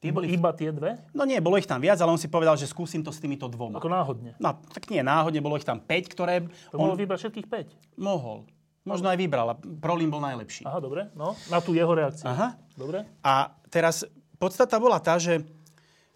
[0.00, 0.32] Tie boli...
[0.32, 0.96] Iba tie dve?
[1.12, 3.44] No nie, bolo ich tam viac, ale on si povedal, že skúsim to s týmito
[3.46, 3.76] dvoma.
[3.76, 4.32] Ako náhodne.
[4.40, 8.00] No, tak nie, náhodne bolo ich tam 5, ktoré To on mohol vybrať všetkých 5.
[8.00, 8.48] mohol.
[8.80, 10.64] Možno aj vybral, a Prolín bol najlepší.
[10.64, 11.12] Aha, dobre.
[11.12, 12.24] No, na tú jeho reakciu.
[12.24, 12.56] Aha.
[12.72, 13.04] Dobre.
[13.20, 14.08] A teraz
[14.40, 15.44] podstata bola tá, že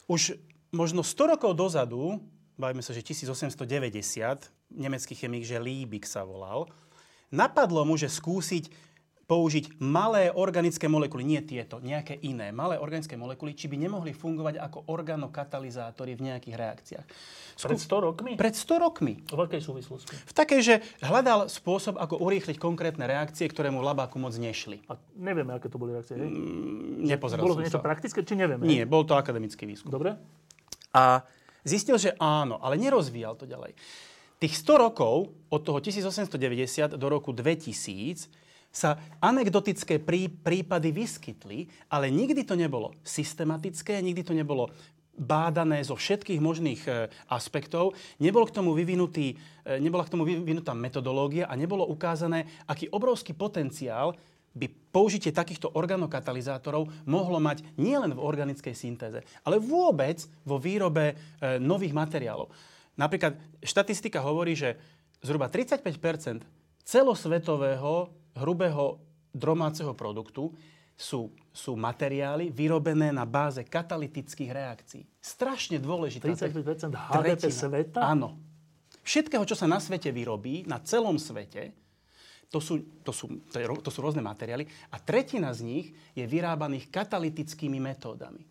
[0.09, 0.41] už
[0.73, 2.17] možno 100 rokov dozadu,
[2.57, 6.73] bavíme sa, že 1890, nemecký chemik, že Liebig sa volal,
[7.33, 8.85] napadlo mu, že skúsiť
[9.25, 14.61] použiť malé organické molekuly, nie tieto, nejaké iné, malé organické molekuly, či by nemohli fungovať
[14.61, 17.07] ako organokatalizátory v nejakých reakciách.
[17.55, 18.33] Pred 100 rokmi?
[18.37, 19.15] Pred 100 rokmi.
[19.25, 20.13] V akej súvislosti?
[20.13, 24.85] V takej, že hľadal spôsob, ako urýchliť konkrétne reakcie, ktoré mu v labáku moc nešli.
[24.93, 26.21] A nevieme, aké to boli reakcie.
[26.21, 26.29] Hej?
[27.09, 27.87] Nepozeral Bolo to niečo sa.
[27.87, 28.69] praktické, či nevieme?
[28.69, 29.89] Nie, bol to akademický výskum.
[29.89, 30.21] Dobre.
[30.93, 31.25] A
[31.65, 33.73] zistil, že áno, ale nerozvíjal to ďalej.
[34.43, 38.29] Tých 100 rokov, od toho 1890 do roku 2000,
[38.75, 44.75] sa anekdotické prí, prípady vyskytli, ale nikdy to nebolo systematické, nikdy to nebolo
[45.15, 50.75] bádané zo všetkých možných e, aspektov, nebol k tomu vyvinutý, e, nebola k tomu vyvinutá
[50.75, 54.19] metodológia a nebolo ukázané, aký obrovský potenciál
[54.55, 61.63] by použitie takýchto organokatalizátorov mohlo mať nielen v organickej syntéze, ale vôbec vo výrobe e,
[61.63, 62.51] nových materiálov.
[62.95, 64.79] Napríklad štatistika hovorí, že
[65.25, 66.45] zhruba 35%
[66.85, 69.01] celosvetového hrubého
[69.35, 70.55] domáceho produktu
[70.95, 75.03] sú, sú materiály vyrobené na báze katalytických reakcií.
[75.19, 76.31] Strašne dôležité.
[76.31, 78.01] 35% HDP sveta?
[78.07, 78.39] Áno.
[79.03, 81.75] Všetkého, čo sa na svete vyrobí, na celom svete,
[82.49, 86.23] to sú, to, sú, to, je, to sú rôzne materiály a tretina z nich je
[86.23, 88.47] vyrábaných katalytickými metódami.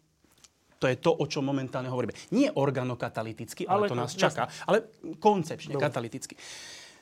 [0.84, 2.12] To je to, o čom momentálne hovoríme.
[2.36, 4.24] Nie organokatalyticky, ale, ale to nás jasne.
[4.28, 4.92] čaká, ale
[5.24, 5.88] koncepčne, Dobre.
[5.88, 6.36] katalyticky.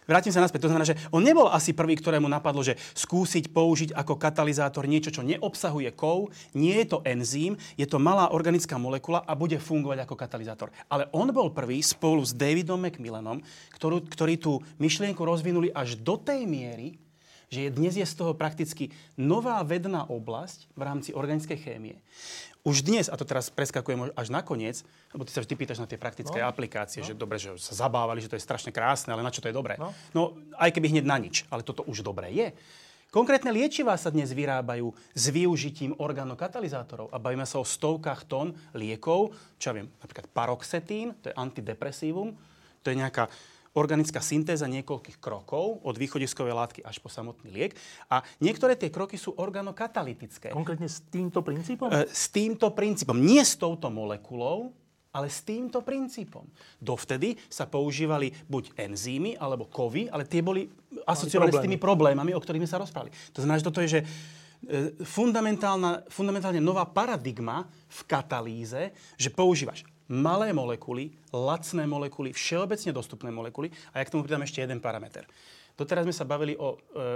[0.06, 0.66] Vrátim sa naspäť.
[0.66, 5.14] To znamená, že on nebol asi prvý, ktorému napadlo, že skúsiť použiť ako katalizátor niečo,
[5.14, 10.06] čo neobsahuje kov, nie je to enzym, je to malá organická molekula a bude fungovať
[10.06, 10.70] ako katalizátor.
[10.90, 13.46] Ale on bol prvý spolu s Davidom Macmillanom,
[13.78, 16.98] ktorú, ktorí tú myšlienku rozvinuli až do tej miery,
[17.52, 22.00] že dnes je z toho prakticky nová vedná oblasť v rámci organickej chémie.
[22.62, 25.98] Už dnes, a to teraz preskakujem až nakoniec, lebo ty sa vždy pýtaš na tie
[25.98, 26.46] praktické no.
[26.46, 27.08] aplikácie, no.
[27.10, 29.58] že dobre, že sa zabávali, že to je strašne krásne, ale na čo to je
[29.58, 29.82] dobré?
[29.82, 29.90] No.
[30.14, 30.22] no
[30.62, 32.54] aj keby hneď na nič, ale toto už dobré je.
[33.12, 39.36] Konkrétne liečivá sa dnes vyrábajú s využitím organokatalizátorov a bavíme sa o stovkách tón liekov,
[39.60, 42.32] čo ja viem, napríklad paroxetín, to je antidepresívum,
[42.80, 43.28] to je nejaká
[43.72, 47.72] organická syntéza niekoľkých krokov, od východiskovej látky až po samotný liek.
[48.12, 50.52] A niektoré tie kroky sú organokatalytické.
[50.52, 51.88] Konkrétne s týmto princípom?
[51.88, 53.16] E, s týmto princípom.
[53.16, 54.76] Nie s touto molekulou,
[55.12, 56.48] ale s týmto princípom.
[56.80, 60.68] Dovtedy sa používali buď enzymy alebo kovy, ale tie boli
[61.04, 63.12] asociované s tými problémami, o ktorých sme sa rozprávali.
[63.36, 64.08] To znamená, že toto je, že e,
[65.04, 74.04] fundamentálne nová paradigma v katalýze, že používaš malé molekuly, lacné molekuly, všeobecne dostupné molekuly a
[74.04, 75.24] ja k tomu pridám ešte jeden parameter.
[75.74, 77.10] Doteraz sme sa bavili o e, e,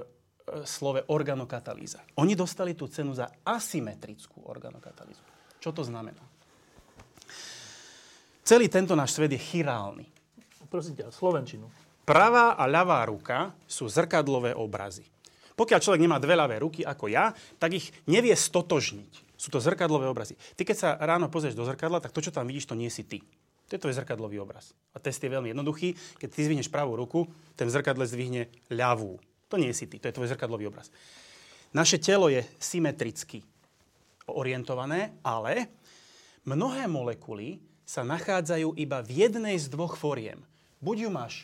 [0.64, 2.16] slove organokatalýza.
[2.24, 5.24] Oni dostali tú cenu za asymetrickú organokatalýzu.
[5.60, 6.24] Čo to znamená?
[8.46, 10.06] Celý tento náš svet je chirálny.
[10.72, 11.68] Prosím ťa, Slovenčinu.
[12.06, 15.04] Pravá a ľavá ruka sú zrkadlové obrazy.
[15.58, 19.25] Pokiaľ človek nemá dve ľavé ruky ako ja, tak ich nevie stotožniť.
[19.46, 20.34] Sú to zrkadlové obrazy.
[20.58, 23.06] Ty keď sa ráno pozrieš do zrkadla, tak to, čo tam vidíš, to nie si
[23.06, 23.22] ty.
[23.70, 24.74] To je zrkadlový obraz.
[24.90, 25.94] A test je veľmi jednoduchý.
[26.18, 29.22] Keď ty zvihneš pravú ruku, ten zrkadle zdvihne ľavú.
[29.54, 30.90] To nie si ty, to je tvoj zrkadlový obraz.
[31.78, 33.46] Naše telo je symetricky
[34.26, 35.70] orientované, ale
[36.42, 40.42] mnohé molekuly sa nachádzajú iba v jednej z dvoch foriem.
[40.82, 41.36] Buď ju máš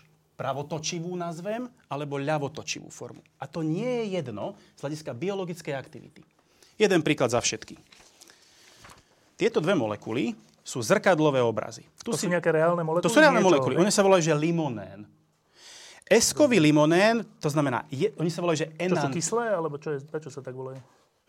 [0.42, 3.22] pravotočivú nazvem, alebo ľavotočivú formu.
[3.38, 6.26] A to nie je jedno z hľadiska biologickej aktivity.
[6.82, 7.78] Jeden príklad za všetky.
[9.38, 10.34] Tieto dve molekuly
[10.66, 11.86] sú zrkadlové obrazy.
[12.02, 12.26] Tu to si...
[12.26, 13.06] sú nejaké reálne molekuly?
[13.06, 13.78] To sú reálne molekuly.
[13.78, 15.06] Oni sa volajú, že limonén.
[16.10, 18.98] Eskový limonén, to znamená, je, oni sa volajú, že enan...
[18.98, 20.82] Čo sú kyslé, alebo čo je, prečo sa tak volajú?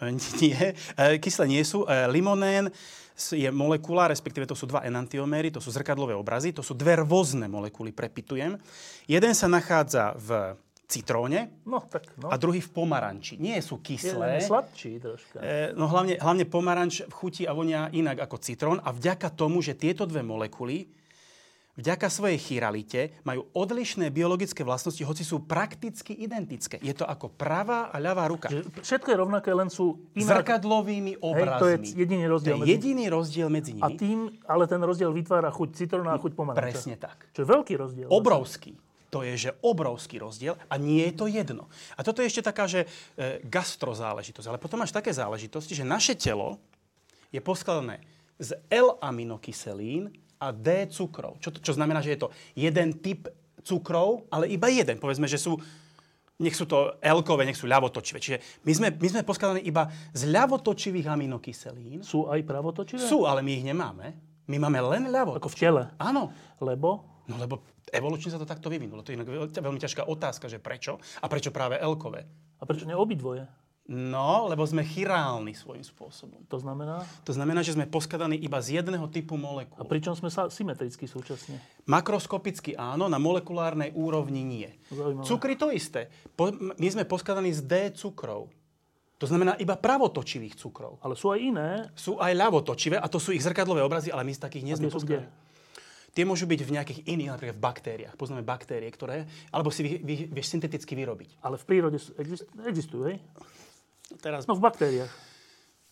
[0.02, 0.10] E,
[0.42, 1.86] nie, e, kyslé nie sú.
[1.86, 2.66] E, limonén
[3.14, 7.46] je molekula, respektíve to sú dva enantioméry, to sú zrkadlové obrazy, to sú dve rôzne
[7.46, 8.58] molekuly, prepitujem.
[9.06, 12.28] Jeden sa nachádza v citróne no, tak, no.
[12.28, 13.40] a druhý v pomaranči.
[13.40, 14.42] Nie sú kyslé.
[14.42, 15.40] Je sladčí troška.
[15.40, 19.72] E, no hlavne, hlavne pomaranč chutí a vonia inak ako citrón a vďaka tomu, že
[19.72, 21.02] tieto dve molekuly
[21.72, 26.76] vďaka svojej chiralite majú odlišné biologické vlastnosti, hoci sú prakticky identické.
[26.84, 28.52] Je to ako pravá a ľavá ruka.
[28.84, 30.44] Všetko je rovnaké, len sú inak...
[30.44, 31.48] Zrkadlovými obrazmi.
[31.48, 32.72] Hej, to je jediný rozdiel, to je medzi...
[32.76, 33.84] jediný rozdiel medzi nimi.
[33.84, 36.60] A tým, ale ten rozdiel vytvára chuť citróna a chuť pomaranča.
[36.60, 37.32] Presne tak.
[37.32, 38.08] Čo je veľký rozdiel.
[38.12, 38.76] Obrovský.
[38.76, 41.68] Vlastne to je, že obrovský rozdiel a nie je to jedno.
[41.94, 44.48] A toto je ešte taká, že e, gastrozáležitosť.
[44.48, 46.56] Ale potom máš také záležitosti, že naše telo
[47.28, 48.00] je poskladané
[48.40, 50.08] z L-aminokyselín
[50.40, 51.36] a D cukrov.
[51.44, 53.28] Čo, čo znamená, že je to jeden typ
[53.60, 54.96] cukrov, ale iba jeden.
[54.96, 55.60] Povedzme, že sú
[56.42, 58.18] nech sú to L-kové, nech sú ľavotočivé.
[58.18, 62.02] Čiže my sme, my sme poskladaní iba z ľavotočivých aminokyselín.
[62.02, 62.98] Sú aj pravotočivé?
[62.98, 64.10] Sú, ale my ich nemáme.
[64.50, 65.38] My máme len ľavotočivé.
[65.38, 65.82] Ako v tele?
[66.02, 66.34] Áno.
[66.58, 67.06] Lebo?
[67.30, 69.02] No lebo evolučne sa to takto vyvinulo.
[69.02, 69.18] To je
[69.58, 71.02] veľmi ťažká otázka, že prečo?
[71.18, 72.28] A prečo práve elkové?
[72.60, 73.48] A prečo nie obidvoje?
[73.90, 76.46] No, lebo sme chirálni svojím spôsobom.
[76.46, 77.02] To znamená?
[77.26, 79.74] To znamená, že sme poskladaní iba z jedného typu molekúl.
[79.74, 81.58] A pričom sme sa symetricky súčasne?
[81.90, 84.70] Makroskopicky áno, na molekulárnej úrovni nie.
[84.86, 85.26] Zaujímavé.
[85.26, 86.06] Cukry to isté.
[86.38, 88.54] Po, my sme poskladaní z D cukrov.
[89.18, 91.02] To znamená iba pravotočivých cukrov.
[91.02, 91.70] Ale sú aj iné.
[91.98, 94.94] Sú aj ľavotočivé a to sú ich zrkadlové obrazy, ale my z takých nie sme
[96.12, 98.14] Tie môžu byť v nejakých iných, napríklad v baktériách.
[98.20, 101.40] Poznáme baktérie, ktoré, alebo si vy, vy, vieš synteticky vyrobiť.
[101.40, 101.96] Ale v prírode
[102.68, 103.16] existujú, hej?
[104.20, 104.44] Teraz...
[104.44, 105.08] No v baktériách.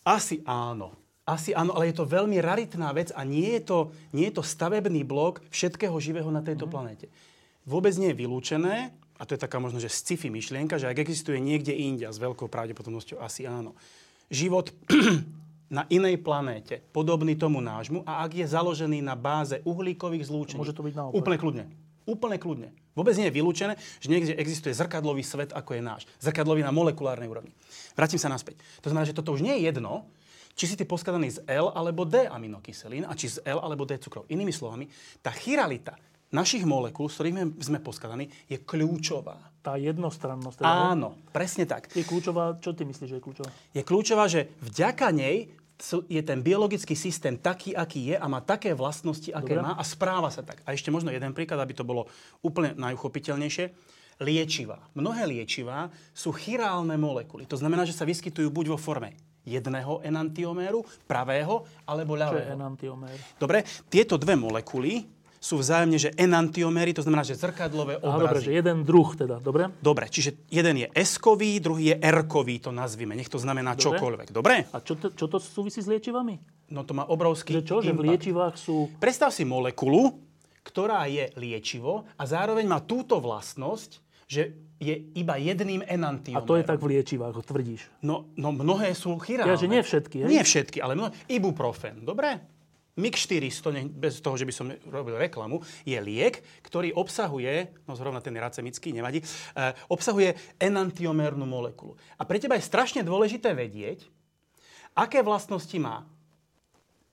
[0.05, 0.93] Asi áno.
[1.25, 3.79] Asi áno, ale je to veľmi raritná vec a nie je to,
[4.13, 6.73] nie je to stavebný blok všetkého živého na tejto mm.
[6.73, 7.07] planéte.
[7.65, 11.37] Vôbec nie je vylúčené, a to je taká možno, že sci-fi myšlienka, že ak existuje
[11.37, 13.77] niekde inde, s veľkou pravdepodobnosťou asi áno,
[14.33, 14.73] život
[15.71, 20.59] na inej planéte, podobný tomu nášmu a ak je založený na báze uhlíkových zlúčení.
[20.59, 21.15] Môže to byť naopak.
[21.15, 21.65] Úplne kľudne.
[22.11, 22.69] Úplne kľudne.
[22.99, 26.03] Vôbec nie je vylúčené, že niekde existuje zrkadlový svet, ako je náš.
[26.19, 27.55] Zrkadlový na molekulárnej úrovni.
[27.95, 28.59] Vrátim sa naspäť.
[28.83, 30.11] To znamená, že toto už nie je jedno,
[30.59, 33.95] či si ty poskladaný z L alebo D aminokyselín a či z L alebo D
[34.03, 34.27] cukrov.
[34.27, 34.91] Inými slovami,
[35.23, 35.95] tá chiralita
[36.35, 39.39] našich molekúl, s ktorými sme poskladaní, je kľúčová.
[39.63, 40.63] Tá jednostrannosť.
[40.63, 41.91] Teda, Áno, presne tak.
[41.95, 43.51] Je kľúčová, čo ty myslíš, že je kľúčová?
[43.75, 45.51] Je kľúčová, že vďaka nej
[46.07, 49.65] je ten biologický systém taký, aký je a má také vlastnosti, aké Dobre.
[49.65, 50.61] má a správa sa tak.
[50.69, 52.07] A ešte možno jeden príklad, aby to bolo
[52.45, 53.99] úplne najuchopiteľnejšie.
[54.21, 54.77] Liečivá.
[54.93, 57.49] Mnohé liečivá sú chirálne molekuly.
[57.49, 59.17] To znamená, že sa vyskytujú buď vo forme
[59.49, 62.53] jedného enantioméru, pravého, alebo Čo je ľavého.
[62.53, 63.17] enantiomér?
[63.41, 65.09] Dobre, tieto dve molekuly
[65.41, 68.61] sú vzájomne, že enantiomery, to znamená, že zrkadlové Aha, dobre, že obrazy.
[68.61, 69.73] jeden druh teda, dobre?
[69.81, 73.17] Dobre, čiže jeden je S-kový, druhý je R-kový, to nazvime.
[73.17, 73.85] Nech to znamená Dobre.
[73.97, 74.29] čokoľvek.
[74.31, 74.69] Dobre?
[74.69, 76.37] A čo to, čo to súvisí s liečivami?
[76.69, 78.09] No to má obrovský Že čo, že v impact.
[78.13, 78.93] liečivách sú...
[79.01, 80.13] Predstav si molekulu,
[80.61, 83.91] ktorá je liečivo a zároveň má túto vlastnosť,
[84.29, 86.47] že je iba jedným A enantiomerom.
[86.47, 87.89] to je tak v liečivách, ho tvrdíš.
[88.01, 89.51] No, no mnohé sú chirálne.
[89.51, 90.29] Ja, že nie všetky, hej?
[90.29, 91.11] Nie všetky, ale mnohé.
[91.27, 92.60] Ibuprofen, dobre?
[92.99, 97.95] MIG 400, ne- bez toho, že by som robil reklamu, je liek, ktorý obsahuje, no
[97.95, 99.27] zrovna ten racemický, nevadí, e,
[99.87, 101.95] obsahuje enantiomérnu molekulu.
[102.19, 104.11] A pre teba je strašne dôležité vedieť,
[104.99, 106.03] aké vlastnosti má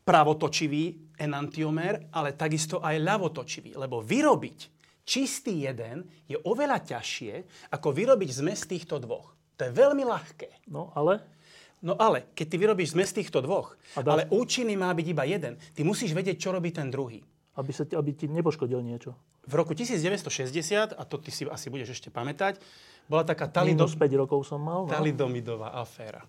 [0.07, 3.75] pravotočivý enantiomér, ale takisto aj ľavotočivý.
[3.75, 4.59] Lebo vyrobiť
[5.03, 7.33] čistý jeden je oveľa ťažšie,
[7.75, 9.35] ako vyrobiť zmes týchto dvoch.
[9.59, 10.71] To je veľmi ľahké.
[10.71, 11.36] No, ale...
[11.85, 15.23] No ale, keď ty vyrobíš zmes týchto dvoch, A dá- ale účinný má byť iba
[15.29, 17.21] jeden, ty musíš vedieť, čo robí ten druhý.
[17.57, 19.17] Aby, sa, aby ti nepoškodil niečo.
[19.47, 22.61] V roku 1960, a to ty si asi budeš ešte pamätať,
[23.09, 24.85] bola taká talido, 5 rokov som mal.
[24.85, 24.91] No.
[24.91, 26.25] talidomidová aféra.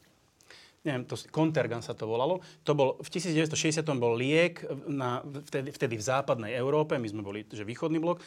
[0.86, 2.40] Neviem, to, Contergan sa to volalo.
[2.62, 7.42] To bol, v 1960 bol liek na, vtedy, vtedy v západnej Európe, my sme boli
[7.50, 8.22] že východný blok,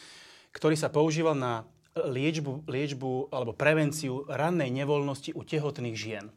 [0.52, 1.64] ktorý sa používal na
[1.96, 6.28] liečbu, liečbu alebo prevenciu rannej nevoľnosti u tehotných žien.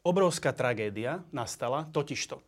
[0.00, 2.40] Obrovská tragédia nastala, totižto.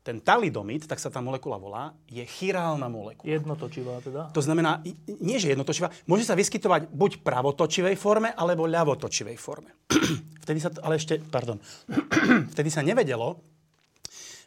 [0.00, 3.28] Ten talidomid, tak sa tá molekula volá, je chirálna molekula.
[3.28, 4.32] Jednotočivá teda.
[4.32, 4.80] To znamená,
[5.20, 9.76] nie že jednotočivá, môže sa vyskytovať buď pravotočivej forme, alebo ľavotočivej forme.
[10.44, 11.60] vtedy sa, to, ale ešte, pardon,
[12.56, 13.38] vtedy sa nevedelo,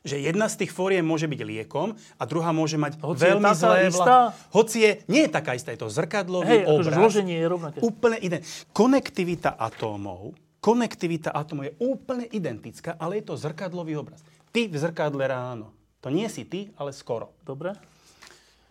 [0.04, 3.46] že jedna z tých fóriem môže byť liekom a druhá môže mať Hoci je veľmi
[3.48, 3.78] taká zlé...
[3.88, 4.18] istá?
[4.52, 7.00] Hoci je, nie je taká istá, je to zrkadlový Hej, akože obraz.
[7.00, 7.78] zloženie je rovnaké.
[7.80, 8.38] Úplne iné.
[8.76, 14.23] Konektivita atómov, konektivita atómov je úplne identická, ale je to zrkadlový obraz.
[14.56, 15.76] Ty v zrkadle ráno.
[15.99, 17.36] To nie si ty, ale skoro.
[17.43, 17.76] Dobre?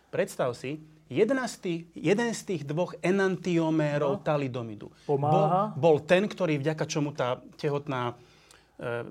[0.09, 5.73] Predstav si, jedna z tých, jeden z tých dvoch enantiomérov talidomidu Pomáha?
[5.77, 8.13] Bol, bol ten, ktorý vďaka čomu tá tehotná e,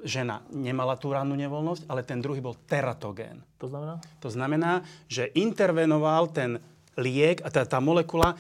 [0.02, 3.42] žena nemala tú rannú nevoľnosť, ale ten druhý bol teratogén.
[3.62, 3.94] To znamená?
[4.22, 4.72] To znamená,
[5.06, 6.62] že intervenoval ten
[6.98, 8.38] liek, tá, tá molekula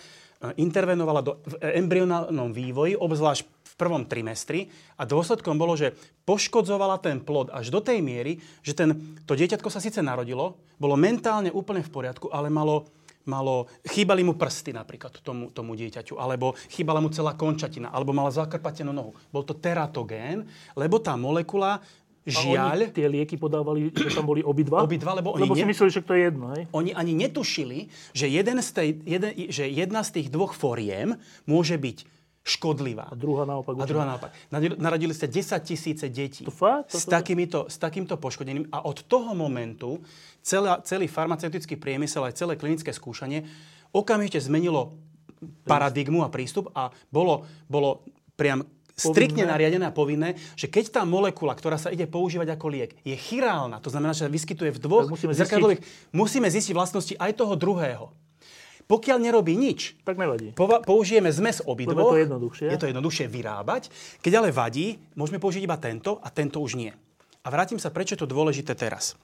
[0.58, 5.94] intervenovala do, v embryonálnom vývoji, obzvlášť v prvom trimestri a dôsledkom bolo, že
[6.28, 8.92] poškodzovala ten plod až do tej miery, že ten,
[9.24, 12.90] to dieťatko sa síce narodilo, bolo mentálne úplne v poriadku, ale malo,
[13.24, 18.34] malo, chýbali mu prsty napríklad tomu, tomu dieťaťu, alebo chýbala mu celá končatina, alebo mala
[18.34, 19.14] zakrpatenú nohu.
[19.30, 21.80] Bol to teratogén, lebo tá molekula
[22.22, 22.94] A oni žiaľ...
[22.94, 24.86] tie lieky podávali, že tam boli obidva?
[24.86, 26.70] Obidva, lebo oni Lebo si ne- mysleli, že to je jedno, hej?
[26.70, 31.18] Oni ani netušili, že, jeden z tej, jeden, že jedna z tých dvoch foriem
[31.50, 32.06] môže byť
[32.42, 33.06] škodlivá.
[33.10, 33.74] A druhá naopak.
[33.78, 34.30] A druhá naopak.
[34.78, 36.90] Narodili ste 10 tisíce detí To fakt?
[36.90, 40.02] s, takýmito, s takýmto poškodením a od toho momentu
[40.42, 43.46] celá, celý farmaceutický priemysel aj celé klinické skúšanie
[43.94, 44.90] okamžite zmenilo
[45.66, 48.02] paradigmu a prístup a bolo, bolo
[48.34, 52.90] priam striktne nariadené a povinné, že keď tá molekula, ktorá sa ide používať ako liek,
[53.02, 55.80] je chirálna, to znamená, že sa vyskytuje v dvoch Tak musíme zrkadlových,
[56.12, 58.12] musíme zistiť vlastnosti aj toho druhého.
[58.90, 60.52] Pokiaľ nerobí nič, Tak nevadí.
[60.52, 62.12] Pova- použijeme zmes obidvoch.
[62.12, 62.66] Je to jednoduchšie.
[62.68, 63.88] Je to jednoduchšie vyrábať.
[64.20, 66.92] Keď ale vadí, môžeme použiť iba tento a tento už nie.
[67.42, 69.16] A vrátim sa, prečo je to dôležité teraz.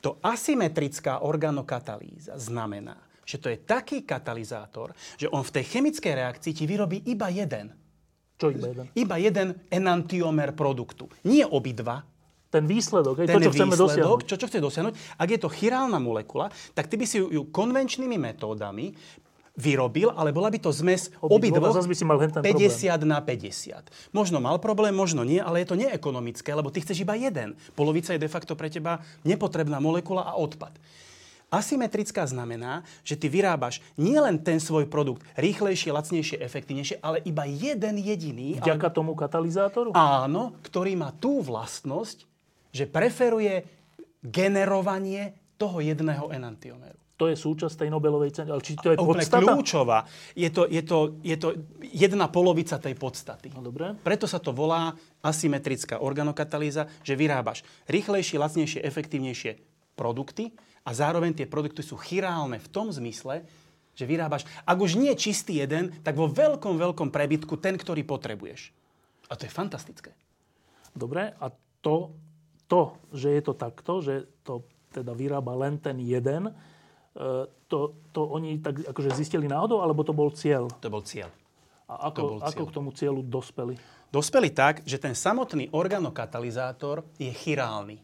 [0.00, 6.52] To asymetrická organokatalýza znamená, že to je taký katalizátor, že on v tej chemickej reakcii
[6.52, 7.72] ti vyrobí iba jeden.
[8.34, 8.84] Čo iba jeden?
[8.92, 11.06] Iba jeden enantiomer produktu.
[11.22, 12.02] Nie obidva,
[12.54, 14.20] Ten výsledok, ten to, čo chceme výsledok, dosiahnuť.
[14.30, 14.94] čo, čo chce dosiahnuť.
[15.18, 18.94] Ak je to chirálna molekula, tak ty by si ju, ju konvenčnými metódami
[19.58, 22.42] vyrobil, ale bola by to zmes Obidvoch, obidvoch a zas by si mal hen ten
[22.42, 24.14] 50 na 50.
[24.14, 27.54] Možno mal problém, možno nie, ale je to neekonomické, lebo ty chceš iba jeden.
[27.74, 30.74] Polovica je de facto pre teba nepotrebná molekula a odpad.
[31.48, 37.96] Asymetrická znamená, že ty vyrábaš nielen ten svoj produkt rýchlejšie, lacnejšie, efektívnejšie, ale iba jeden
[37.96, 38.58] jediný.
[38.58, 39.92] ale- Vďaka tomu katalizátoru?
[39.92, 42.26] Áno, ktorý má tú vlastnosť,
[42.70, 43.62] že preferuje
[44.20, 46.98] generovanie toho jedného enantiomeru.
[47.14, 48.50] To je súčasť tej Nobelovej ceny.
[48.50, 49.46] Ale či to je Úplne podstata?
[49.46, 49.98] kľúčová.
[50.34, 51.48] Je to, je, to, je to
[51.86, 53.54] jedna polovica tej podstaty.
[53.54, 53.94] No dobre.
[54.02, 54.90] Preto sa to volá
[55.22, 59.62] asymetrická organokatalýza, že vyrábaš rýchlejšie, lacnejšie, efektívnejšie
[59.94, 60.50] produkty
[60.84, 63.42] a zároveň tie produkty sú chirálne v tom zmysle,
[63.94, 68.74] že vyrábaš, ak už nie čistý jeden, tak vo veľkom, veľkom prebytku ten, ktorý potrebuješ.
[69.30, 70.12] A to je fantastické.
[70.92, 71.46] Dobre, a
[71.80, 72.12] to
[72.68, 76.52] to, že je to takto, že to teda vyrába len ten jeden, e,
[77.68, 80.70] to, to oni tak akože zistili náhodou, alebo to bol cieľ?
[80.80, 81.28] To bol cieľ.
[81.84, 83.76] A ako, ako k tomu cieľu dospeli?
[84.08, 88.00] Dospeli tak, že ten samotný organokatalizátor je chirálny.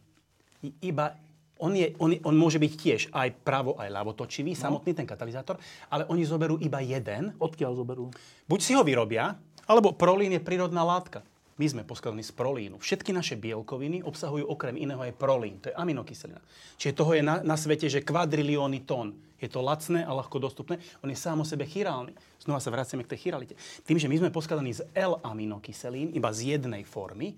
[0.85, 1.17] Iba
[1.61, 4.59] on, je, on, on môže byť tiež aj pravo, aj ľavotočivý, no.
[4.59, 5.61] samotný ten katalizátor,
[5.93, 7.37] ale oni zoberú iba jeden.
[7.37, 8.09] Odkiaľ zoberú?
[8.49, 9.37] Buď si ho vyrobia,
[9.69, 11.23] alebo prolín je prírodná látka.
[11.61, 12.81] My sme poskladaní z prolínu.
[12.81, 15.61] Všetky naše bielkoviny obsahujú okrem iného aj prolín.
[15.61, 16.41] To je aminokyselina.
[16.81, 19.13] Čiže toho je na, na svete, že kvadrilióny tón.
[19.37, 20.81] Je to lacné a ľahko dostupné.
[21.05, 22.17] On je sám o sebe chirálny.
[22.41, 23.61] Znova sa vraciame k tej chiralite.
[23.85, 27.37] Tým, že my sme poskladaní z L-aminokyselín, iba z jednej formy,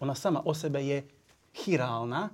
[0.00, 1.04] ona sama o sebe je
[1.52, 2.32] chirálna,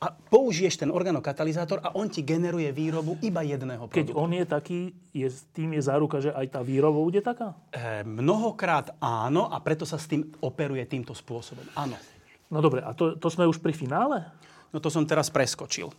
[0.00, 4.00] a použiješ ten organokatalizátor a on ti generuje výrobu iba jedného produktu.
[4.00, 4.80] Keď on je taký,
[5.12, 7.52] je, tým je záruka, že aj tá výroba bude taká?
[7.68, 11.68] E, mnohokrát áno a preto sa s tým operuje týmto spôsobom.
[11.76, 12.00] Áno.
[12.48, 14.24] No dobre, a to, to sme už pri finále?
[14.72, 15.92] No to som teraz preskočil.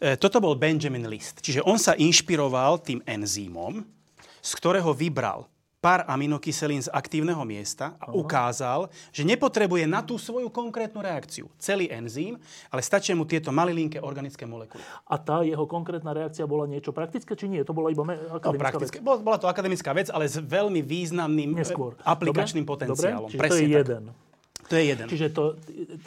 [0.00, 1.44] E, toto bol Benjamin List.
[1.44, 3.84] Čiže on sa inšpiroval tým enzýmom,
[4.40, 5.44] z ktorého vybral
[5.80, 11.88] pár aminokyselín z aktívneho miesta a ukázal, že nepotrebuje na tú svoju konkrétnu reakciu celý
[11.88, 12.36] enzym,
[12.68, 14.84] ale stačí mu tieto malilinké organické molekuly.
[15.08, 17.64] A tá jeho konkrétna reakcia bola niečo praktické, či nie?
[17.64, 18.90] To bola iba me- akademická no, vec?
[19.00, 21.96] Bola to akademická vec, ale s veľmi významným e, Neskôr.
[22.04, 22.72] aplikačným Dobre?
[22.84, 23.32] potenciálom.
[23.32, 23.32] Dobre?
[23.32, 23.80] Čiže Presne to je tak.
[23.80, 24.02] jeden.
[24.68, 25.06] To je jeden.
[25.08, 25.42] Čiže to,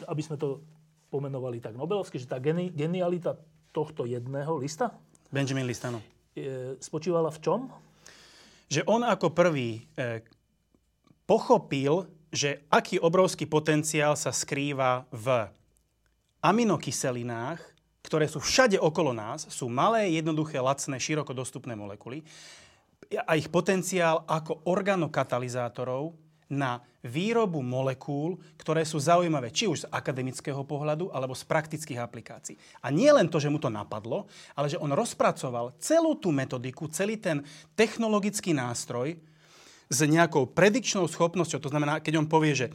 [0.06, 0.62] aby sme to
[1.10, 3.34] pomenovali tak Nobelovsky, že tá geni- genialita
[3.74, 4.94] tohto jedného lista
[5.34, 5.98] Benjamin List, áno.
[6.78, 7.60] spočívala v čom?
[8.74, 10.26] Že on ako prvý e,
[11.30, 15.46] pochopil, že aký obrovský potenciál sa skrýva v
[16.42, 17.62] aminokyselinách,
[18.02, 22.26] ktoré sú všade okolo nás, sú malé, jednoduché, lacné, široko dostupné molekuly
[23.14, 26.16] a ich potenciál ako organokatalizátorov
[26.50, 32.56] na výrobu molekúl, ktoré sú zaujímavé či už z akademického pohľadu, alebo z praktických aplikácií.
[32.80, 34.24] A nie len to, že mu to napadlo,
[34.56, 37.44] ale že on rozpracoval celú tú metodiku, celý ten
[37.76, 39.20] technologický nástroj
[39.92, 41.60] s nejakou predikčnou schopnosťou.
[41.60, 42.66] To znamená, keď on povie, že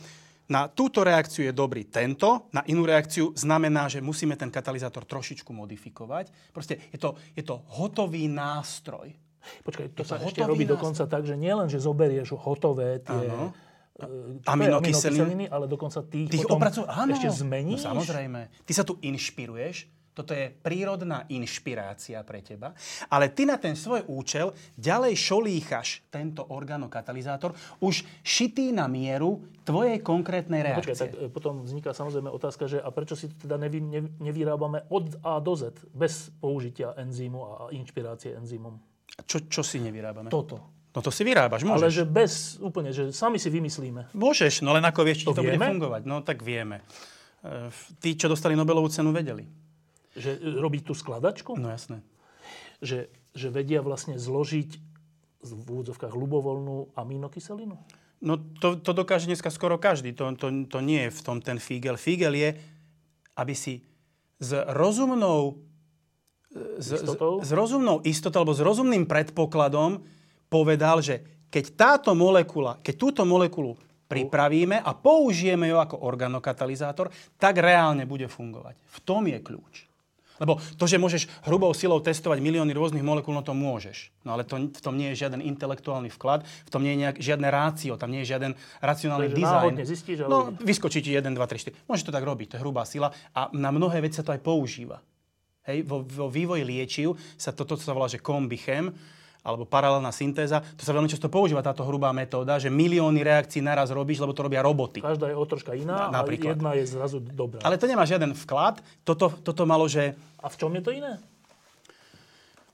[0.49, 5.53] na túto reakciu je dobrý tento, na inú reakciu znamená, že musíme ten katalizátor trošičku
[5.53, 6.49] modifikovať.
[6.49, 9.13] Proste je to, je to hotový nástroj.
[9.61, 10.73] Počkaj, to, to sa ešte robí nástroj.
[10.73, 13.53] dokonca tak, že nielen, že zoberieš hotové tie ano.
[13.99, 17.83] E, aminokyseliny, ale dokonca ty ich potom opracuj, áno, ešte zmeníš.
[17.83, 18.39] No, samozrejme.
[18.63, 22.75] Ty sa tu inšpiruješ, toto je prírodná inšpirácia pre teba,
[23.07, 30.03] ale ty na ten svoj účel ďalej šolíchaš tento organokatalizátor už šitý na mieru tvojej
[30.03, 30.91] konkrétnej reakcie.
[30.91, 34.11] Počkaj, tak e, potom vzniká samozrejme otázka, že a prečo si to teda nevy, ne,
[34.19, 38.75] nevyrábame od A do Z bez použitia enzýmu a inšpirácie enzýmom?
[39.23, 40.27] Čo, čo si nevyrábame?
[40.27, 40.78] Toto.
[40.89, 41.85] No to si vyrábaš, môžeš.
[41.85, 44.09] Ale že bez, úplne, že sami si vymyslíme.
[44.17, 46.01] Môžeš, no len ako vieš, či to, to bude fungovať.
[46.09, 46.81] No tak vieme.
[47.45, 47.69] E,
[48.01, 49.45] tí, čo dostali Nobelovú cenu, vedeli.
[50.17, 51.53] Že e, robiť tú skladačku?
[51.61, 52.01] No jasné.
[52.81, 53.05] Že,
[53.37, 54.69] že vedia vlastne zložiť
[55.45, 57.77] v úvodzovkách ľubovoľnú aminokyselinu?
[58.19, 60.11] No to, to dokáže dneska skoro každý.
[60.17, 61.95] To, to, to nie je v tom ten fígel.
[61.95, 62.49] Fígel je,
[63.37, 63.85] aby si
[64.41, 65.63] s rozumnou
[66.81, 67.13] s, s,
[67.45, 70.01] s rozumnou istotou alebo s rozumným predpokladom
[70.49, 73.77] povedal, že keď táto molekula, keď túto molekulu
[74.09, 78.73] pripravíme a použijeme ju ako organokatalizátor, tak reálne bude fungovať.
[78.75, 79.89] V tom je kľúč.
[80.39, 84.09] Lebo to, že môžeš hrubou silou testovať milióny rôznych molekúl, no to môžeš.
[84.23, 87.17] No ale to, v tom nie je žiaden intelektuálny vklad, v tom nie je nejak,
[87.19, 89.75] žiadne rácio, tam nie je žiaden racionálny dizajn.
[89.83, 90.23] Zistíš.
[90.31, 91.91] No, vyskočí ti 1, 2, 3, 4.
[91.91, 94.39] Môže to tak robiť, to je hrubá sila a na mnohé veci sa to aj
[94.39, 95.03] používa.
[95.67, 98.95] Hej, vo, vo vývoji liečiv sa toto, čo sa volá, že kombichem,
[99.49, 103.89] alebo paralelná syntéza, to sa veľmi často používa táto hrubá metóda, že milióny reakcií naraz
[103.89, 105.01] robíš, lebo to robia roboty.
[105.01, 107.65] Každá je o troška iná Na, a jedna je zrazu dobrá.
[107.65, 108.77] Ale to nemá žiaden vklad.
[109.01, 110.13] Toto, toto malo, že...
[110.37, 111.17] A v čom je to iné?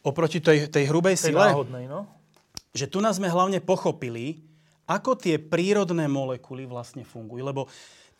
[0.04, 1.50] Oproti tej, tej hrubej tej sile?
[1.56, 2.06] náhodnej, no?
[2.76, 4.44] Že tu nás sme hlavne pochopili,
[4.86, 7.42] ako tie prírodné molekuly vlastne fungujú.
[7.42, 7.72] Lebo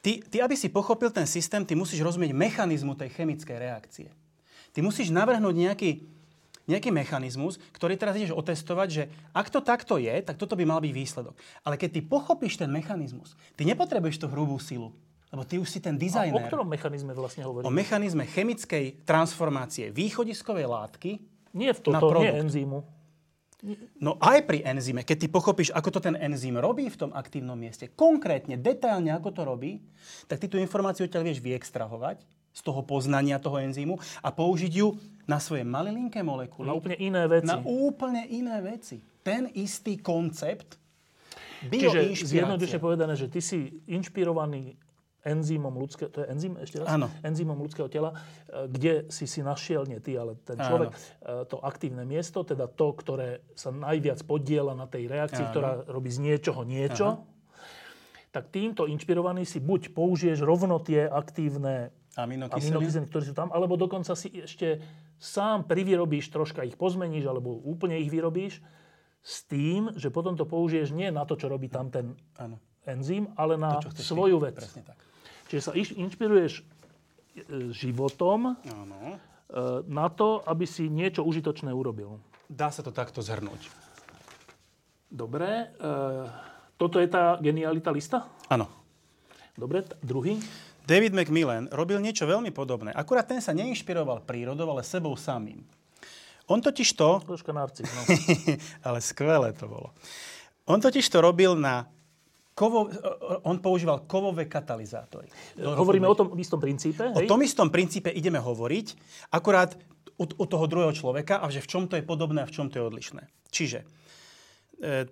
[0.02, 4.10] ty, ty, aby si pochopil ten systém, ty musíš rozumieť mechanizmu tej chemickej reakcie.
[4.74, 5.90] Ty musíš navrhnúť nejaký,
[6.66, 10.82] nejaký mechanizmus, ktorý teraz ideš otestovať, že ak to takto je, tak toto by mal
[10.82, 11.38] byť výsledok.
[11.62, 14.94] Ale keď ty pochopíš ten mechanizmus, ty nepotrebuješ tú hrubú silu,
[15.30, 16.34] lebo ty už si ten dizajner.
[16.34, 17.66] A o ktorom mechanizme vlastne hovoríš?
[17.66, 21.12] O mechanizme chemickej transformácie východiskovej látky
[21.56, 22.96] Nie v toto, nie enzýmu.
[23.98, 27.58] No aj pri enzyme, keď ty pochopíš, ako to ten enzym robí v tom aktívnom
[27.58, 29.82] mieste, konkrétne, detailne, ako to robí,
[30.30, 32.22] tak ty tú informáciu odtiaľ vieš vyextrahovať
[32.56, 34.96] z toho poznania toho enzýmu a použiť ju
[35.28, 36.72] na svoje malilinké molekuly.
[36.72, 37.52] Na úplne iné veci.
[37.52, 39.04] Na úplne iné veci.
[39.20, 40.80] Ten istý koncept
[41.72, 44.78] Čiže zjednodušene povedané, že ty si inšpirovaný
[45.26, 46.88] enzymom ľudského, to je enzym ešte raz?
[46.94, 47.10] Áno.
[47.26, 51.50] Enzymom ľudského tela, e, kde si si našiel, nie ty, ale ten človek, Áno.
[51.50, 55.52] to aktívne miesto, teda to, ktoré sa najviac podiela na tej reakcii, Áno.
[55.52, 57.26] ktorá robí z niečoho niečo, Áno.
[58.30, 63.76] tak týmto inšpirovaný si buď použiješ rovno tie aktívne aminokyseliny, aminokyseliny ktoré sú tam, alebo
[63.76, 64.80] dokonca si ešte
[65.20, 68.64] sám privyrobíš, troška ich pozmeníš, alebo úplne ich vyrobíš,
[69.26, 72.62] s tým, že potom to použiješ nie na to, čo robí tam ten Áno.
[72.86, 74.62] enzym, ale na to, svoju vec.
[74.62, 75.02] Presne tak.
[75.50, 76.64] Čiže sa inšpiruješ e,
[77.74, 79.02] životom Áno.
[79.02, 79.18] E,
[79.90, 82.22] na to, aby si niečo užitočné urobil.
[82.46, 83.66] Dá sa to takto zhrnúť.
[85.10, 85.74] Dobre.
[85.74, 85.90] E,
[86.78, 88.30] toto je tá genialita lista?
[88.46, 88.70] Áno.
[89.58, 90.38] Dobre, t- druhý?
[90.86, 92.94] David Macmillan robil niečo veľmi podobné.
[92.94, 95.66] Akurát ten sa neinšpiroval prírodou, ale sebou samým.
[96.46, 97.22] On totiž to...
[97.26, 98.02] Troška narcis, no.
[98.88, 99.90] ale skvelé to bolo.
[100.70, 101.90] On totiž to robil na
[102.54, 102.88] kovo,
[103.44, 105.28] on používal kovové katalizátory.
[105.60, 107.12] Hovoríme o tom istom princípe?
[107.12, 107.26] Hej?
[107.26, 108.88] O tom istom princípe ideme hovoriť,
[109.34, 109.76] akurát
[110.16, 112.72] u, u toho druhého človeka a že v čom to je podobné a v čom
[112.72, 113.28] to je odlišné.
[113.52, 113.86] Čiže e,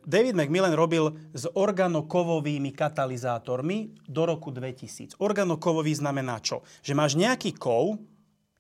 [0.04, 5.16] David Macmillan robil s organokovovými katalizátormi do roku 2000.
[5.24, 6.68] Organokovový znamená čo?
[6.84, 8.00] Že máš nejaký kov,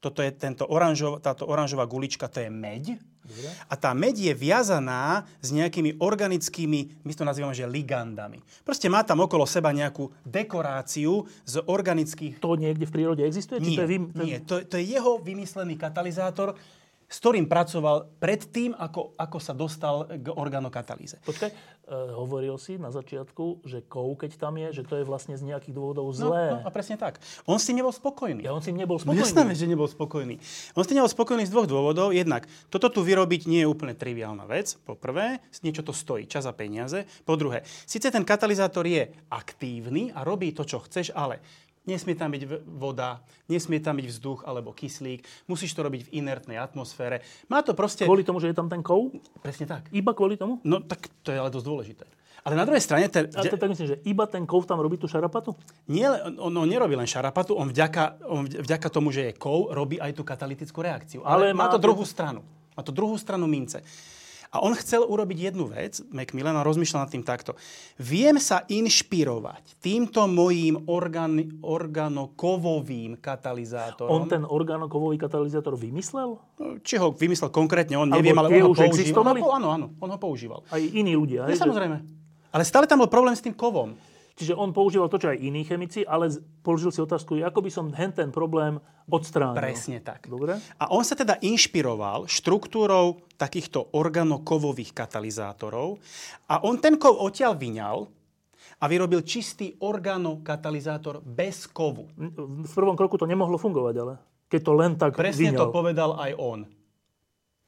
[0.03, 2.99] toto je tento oranžov, táto oranžová gulička, to je meď.
[3.23, 3.47] Dobre.
[3.71, 8.43] A tá meď je viazaná s nejakými organickými, my to nazývame, že ligandami.
[8.67, 12.43] Proste má tam okolo seba nejakú dekoráciu z organických...
[12.43, 13.63] To niekde v prírode existuje?
[13.63, 14.03] Nie, Či to je vym...
[14.19, 16.59] nie to, to je jeho vymyslený katalizátor,
[17.13, 21.21] s ktorým pracoval predtým, ako, ako sa dostal k organokatalýze.
[21.21, 21.55] Počkaj, e,
[22.17, 25.77] hovoril si na začiatku, že kov, keď tam je, že to je vlastne z nejakých
[25.77, 26.57] dôvodov zlé.
[26.57, 27.21] No, no a presne tak.
[27.45, 28.41] On si nebol spokojný.
[28.41, 29.21] Ja on si nebol spokojný.
[29.21, 30.41] Jasné, že nebol spokojný.
[30.73, 32.17] On si nebol spokojný z dvoch dôvodov.
[32.17, 34.73] Jednak, toto tu vyrobiť nie je úplne triviálna vec.
[34.81, 37.05] Po prvé, niečo to stojí, čas a peniaze.
[37.29, 41.45] Po druhé, síce ten katalizátor je aktívny a robí to, čo chceš, ale
[41.83, 43.19] Nesmie tam byť voda,
[43.51, 47.19] nesmie tam byť vzduch alebo kyslík, musíš to robiť v inertnej atmosfére.
[47.51, 48.07] Má to proste...
[48.07, 49.11] Kvôli tomu, že je tam ten kov?
[49.43, 49.91] Presne tak.
[49.91, 50.63] Iba kvôli tomu?
[50.63, 52.05] No tak to je ale dosť dôležité.
[52.43, 53.07] Ale na druhej strane...
[53.07, 53.27] Ten...
[53.35, 55.55] Ale to tak myslím, že iba ten kov tam robí tú šarapatu?
[55.87, 56.07] Nie,
[56.39, 60.11] on, on nerobí len šarapatu, on vďaka, on vďaka tomu, že je kov, robí aj
[60.15, 61.19] tú katalytickú reakciu.
[61.23, 62.43] Ale, Ale má, má to druhú stranu.
[62.75, 63.79] Má to druhú stranu mince.
[64.53, 67.57] A on chcel urobiť jednu vec, Macmillan, a rozmýšľal nad tým takto.
[67.97, 74.13] Viem sa inšpirovať týmto mojím organ, organokovovým katalizátorom.
[74.13, 76.37] On ten organokovový katalizátor vymyslel?
[76.85, 79.25] Či ho vymyslel konkrétne, on neviem, ale on ho používal.
[79.57, 80.61] Áno, áno, on ho používal.
[80.69, 81.49] Aj iní ľudia.
[81.49, 82.05] Ja, samozrejme.
[82.53, 83.97] Ale stále tam bol problém s tým kovom.
[84.33, 86.33] Čiže on používal to, čo aj iní chemici, ale
[86.65, 89.61] položil si otázku, ako by som hen ten problém odstránil.
[89.61, 90.25] Presne tak.
[90.25, 90.57] Dobre?
[90.81, 96.01] A on sa teda inšpiroval štruktúrou takýchto organokovových katalizátorov
[96.49, 98.09] a on ten kov odtiaľ vyňal
[98.81, 102.09] a vyrobil čistý organokatalizátor bez kovu.
[102.65, 104.13] V prvom kroku to nemohlo fungovať, ale
[104.49, 105.61] keď to len tak Presne vyňal.
[105.61, 106.59] to povedal aj on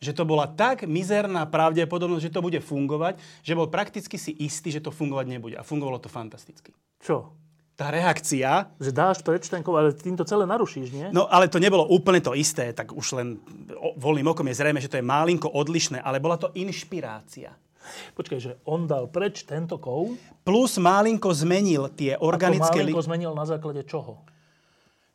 [0.06, 4.70] že to bola tak mizerná pravdepodobnosť, že to bude fungovať, že bol prakticky si istý,
[4.70, 5.58] že to fungovať nebude.
[5.58, 6.70] A fungovalo to fantasticky.
[7.02, 7.34] Čo?
[7.76, 8.72] Tá reakcia...
[8.80, 11.08] Že dáš preč ten ale tým to celé narušíš, nie?
[11.12, 13.28] No, ale to nebolo úplne to isté, tak už len
[14.00, 17.52] voľným okom je zrejme, že to je málinko odlišné, ale bola to inšpirácia.
[18.16, 20.16] Počkaj, že on dal preč tento kov?
[20.48, 22.64] Plus málinko zmenil tie organické...
[22.64, 24.24] A to málinko zmenil na základe čoho?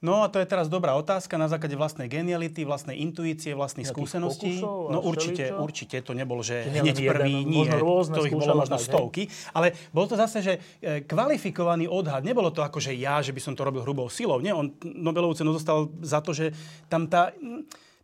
[0.01, 4.57] No a to je teraz dobrá otázka na základe vlastnej geniality, vlastnej intuície, vlastných skúseností.
[4.65, 5.61] no určite, všeličo?
[5.61, 9.29] určite to nebol, že, že hneď prvý, nie, to ich bolo možno stovky.
[9.53, 12.25] Ale bol to zase, že e, kvalifikovaný odhad.
[12.25, 14.41] Nebolo to ako, že ja, že by som to robil hrubou silou.
[14.41, 16.57] Nie, on Nobelovú cenu dostal za to, že
[16.89, 17.37] tam, tá,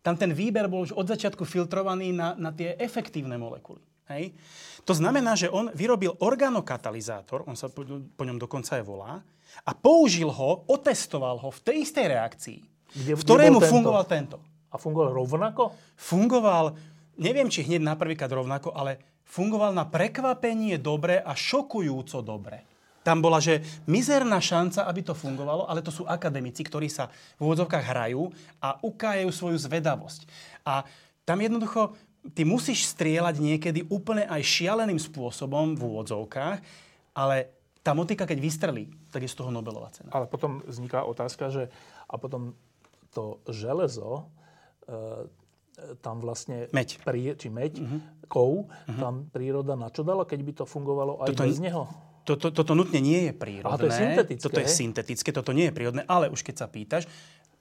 [0.05, 3.81] tam ten výber bol už od začiatku filtrovaný na, na tie efektívne molekuly.
[4.13, 4.37] Hej?
[4.85, 9.25] To znamená, že on vyrobil organokatalizátor, on sa po, po ňom dokonca aj volá,
[9.65, 12.59] a použil ho, otestoval ho v tej istej reakcii,
[12.93, 13.71] kde, v ktorému tento?
[13.71, 14.37] fungoval tento.
[14.67, 15.63] A fungoval rovnako?
[15.95, 16.75] Fungoval,
[17.17, 22.63] neviem, či hneď na prvýkrát rovnako, ale fungoval na prekvapenie dobre a šokujúco dobre.
[23.07, 27.07] Tam bola, že mizerná šanca, aby to fungovalo, ale to sú akademici, ktorí sa
[27.39, 28.27] v úvodzovkách hrajú
[28.59, 30.27] a ukájajú svoju zvedavosť.
[30.67, 30.83] A
[31.23, 31.95] tam jednoducho
[32.35, 36.59] ty musíš strieľať niekedy úplne aj šialeným spôsobom v úvodzovkách,
[37.15, 40.13] ale tá motika, keď vystrelí, tak je z toho Nobelová cena.
[40.13, 41.73] Ale potom vzniká otázka, že
[42.05, 42.53] a potom
[43.09, 44.29] to železo,
[44.85, 45.25] e,
[46.05, 46.69] tam vlastne...
[46.69, 47.01] Meď.
[47.01, 47.99] Pri, či meď, uh-huh.
[48.29, 49.01] kov, uh-huh.
[49.01, 51.89] tam príroda na čo dala, keď by to fungovalo aj toto, bez neho?
[52.29, 53.73] Toto, toto nutne nie je prírodné.
[53.73, 54.43] A to je syntetické.
[54.45, 57.09] Toto je syntetické, toto nie je prírodné, ale už keď sa pýtaš,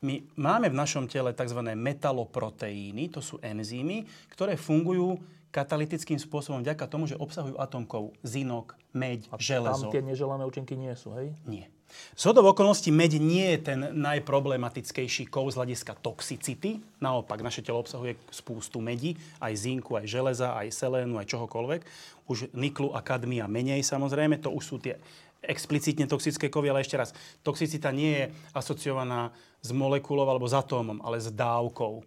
[0.05, 1.57] my máme v našom tele tzv.
[1.73, 5.17] metaloproteíny, to sú enzymy, ktoré fungujú
[5.57, 9.89] katalytickým spôsobom vďaka tomu, že obsahujú atomkov zinok, meď, A železo.
[9.89, 11.33] tam tie neželané účinky nie sú, hej?
[11.49, 11.73] Nie.
[12.19, 16.83] Z hodov okolností meď nie je ten najproblematickejší kov z hľadiska toxicity.
[16.99, 21.81] Naopak, naše telo obsahuje spústu medi, aj zinku, aj železa, aj selénu, aj čohokoľvek.
[22.27, 24.99] Už niklu a kadmia menej samozrejme, to už sú tie
[25.47, 27.15] explicitne toxické kovy, ale ešte raz,
[27.47, 29.31] toxicita nie je asociovaná
[29.63, 32.03] s molekulou alebo s atómom, ale s dávkou.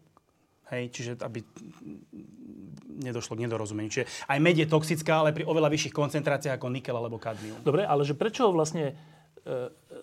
[0.69, 1.41] Hej, čiže aby
[2.99, 3.89] nedošlo k nedorozumeniu.
[3.89, 7.59] Čiže aj med je toxická, ale pri oveľa vyšších koncentráciách ako nikel alebo kadmium.
[7.63, 9.99] Dobre, ale že prečo vlastne e, e,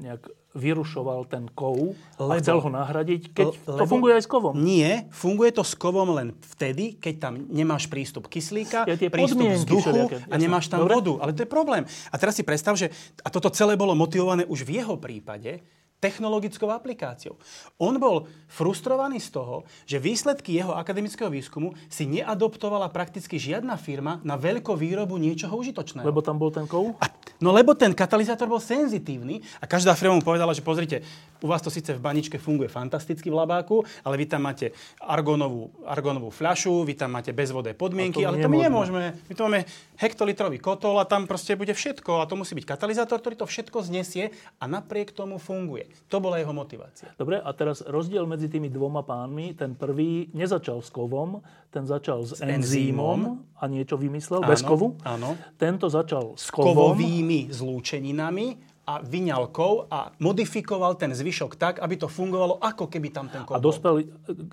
[0.00, 0.22] nejak
[0.54, 4.54] vyrušoval ten kov lebo, a chcel ho nahradiť, keď lebo, to funguje aj s kovom?
[4.54, 9.90] Nie, funguje to s kovom len vtedy, keď tam nemáš prístup kyslíka, ja, prístup vzduchu
[9.90, 10.94] všelijaké, a nemáš tam Dobre?
[11.02, 11.12] vodu.
[11.26, 11.82] Ale to je problém.
[12.10, 12.94] A teraz si predstav, že
[13.26, 15.58] a toto celé bolo motivované už v jeho prípade,
[16.04, 17.40] technologickou aplikáciou.
[17.80, 24.20] On bol frustrovaný z toho, že výsledky jeho akademického výskumu si neadoptovala prakticky žiadna firma
[24.20, 26.04] na veľkú výrobu niečoho užitočného.
[26.04, 26.92] Lebo tam bol ten kov?
[27.00, 27.08] A,
[27.40, 31.00] no lebo ten katalizátor bol senzitívny a každá firma mu povedala, že pozrite,
[31.40, 35.72] u vás to síce v baničke funguje fantasticky v labáku, ale vy tam máte argonovú,
[35.88, 39.16] argonovú fľašu, vy tam máte bezvodé podmienky, to ale to my nemôžeme.
[39.16, 39.60] My to máme
[39.96, 43.78] hektolitrový kotol a tam proste bude všetko a to musí byť katalizátor, ktorý to všetko
[43.86, 45.93] znesie a napriek tomu funguje.
[46.10, 47.10] To bola jeho motivácia.
[47.14, 49.54] Dobre, a teraz rozdiel medzi tými dvoma pánmi.
[49.54, 54.60] Ten prvý nezačal s kovom, ten začal s, s enzýmom a niečo vymyslel, áno, bez
[54.62, 54.98] kovu.
[55.06, 55.38] Áno.
[55.58, 56.94] Tento začal s kovom.
[56.94, 63.08] kovovými zlúčeninami a vyňal kov a modifikoval ten zvyšok tak, aby to fungovalo ako keby
[63.08, 64.04] tam ten kov A dospel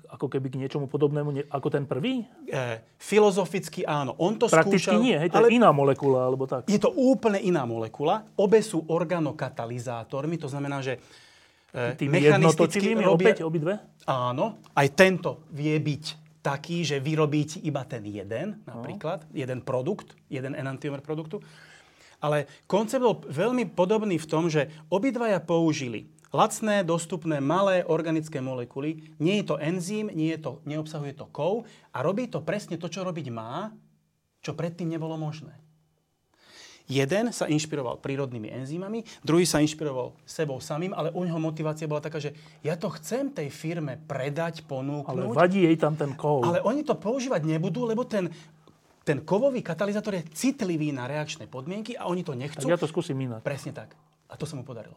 [0.08, 2.24] ako keby k niečomu podobnému ako ten prvý?
[2.48, 4.16] E, filozoficky áno.
[4.16, 6.64] On to Prakticky skúšal, nie, hej, to ale je iná molekula, alebo tak.
[6.64, 8.24] Je to úplne iná molekula.
[8.40, 10.96] Obe sú organokatalizátormi, to znamená, že
[11.72, 13.32] Tými jednotočivými robia...
[13.32, 13.80] opäť obidve?
[14.04, 14.60] Áno.
[14.76, 16.04] Aj tento vie byť
[16.44, 19.32] taký, že vyrobíte iba ten jeden, napríklad, no.
[19.32, 21.40] jeden produkt, jeden enantiomer produktu.
[22.20, 29.14] Ale koncept bol veľmi podobný v tom, že obidvaja použili lacné, dostupné, malé organické molekuly.
[29.22, 32.88] Nie je to enzym, nie je to, neobsahuje to kov a robí to presne to,
[32.90, 33.70] čo robiť má,
[34.42, 35.61] čo predtým nebolo možné.
[36.90, 42.02] Jeden sa inšpiroval prírodnými enzymami, druhý sa inšpiroval sebou samým, ale u neho motivácia bola
[42.02, 45.30] taká, že ja to chcem tej firme predať, ponúknuť.
[45.30, 46.42] Ale vadí jej tam ten kov.
[46.42, 48.28] Ale oni to používať nebudú, lebo ten
[49.02, 52.62] ten kovový katalizátor je citlivý na reakčné podmienky a oni to nechcú.
[52.62, 53.42] Tak ja to skúsim inak.
[53.42, 53.98] Presne tak.
[54.30, 54.94] A to sa mu podarilo.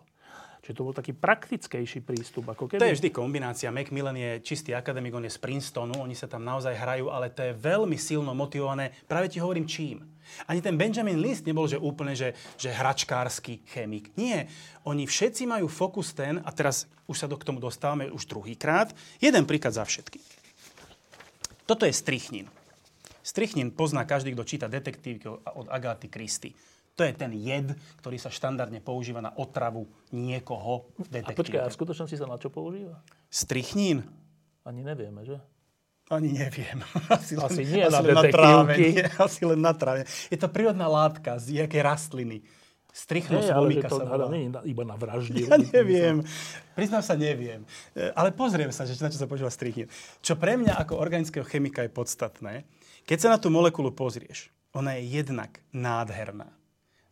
[0.61, 2.49] Čiže to bol taký praktickejší prístup.
[2.49, 2.81] Ako keby...
[2.81, 3.69] To je vždy kombinácia.
[3.69, 7.45] Macmillan je čistý akademik, on je z Princetonu, oni sa tam naozaj hrajú, ale to
[7.45, 8.89] je veľmi silno motivované.
[9.05, 10.01] Práve ti hovorím čím.
[10.45, 14.13] Ani ten Benjamin List nebol, že úplne, že, že hračkársky chemik.
[14.19, 14.49] Nie.
[14.85, 18.93] Oni všetci majú fokus ten, a teraz už sa do, k tomu dostávame už druhýkrát,
[19.21, 20.17] jeden príklad za všetky.
[21.65, 22.45] Toto je strichnin.
[23.25, 26.53] Strichnin pozná každý, kto číta detektívky od Agáty Kristy.
[26.95, 31.33] To je ten jed, ktorý sa štandardne používa na otravu niekoho v detektívke.
[31.33, 33.03] A počkaj, a v skutočnosti sa na čo používa?
[33.27, 34.05] Strichnín?
[34.63, 35.41] Ani nevieme, že?
[36.09, 36.85] Ani neviem.
[37.09, 38.73] Asi, asi len, nie asi na len na tráve.
[38.77, 40.05] Nie, asi len na tráve.
[40.29, 42.45] Je to prírodná látka z nejakej rastliny.
[42.95, 44.31] Strichnus volika sa volá.
[44.31, 45.43] Nie, iba na vraždy.
[45.51, 46.23] Ja neviem.
[46.77, 47.67] Priznám sa, neviem.
[47.91, 49.91] E, ale pozriem sa, že na čo sa používa strichnín.
[50.23, 52.63] Čo pre mňa ako organického chemika je podstatné,
[53.03, 56.47] keď sa na tú molekulu pozrieš, ona je jednak nádherná.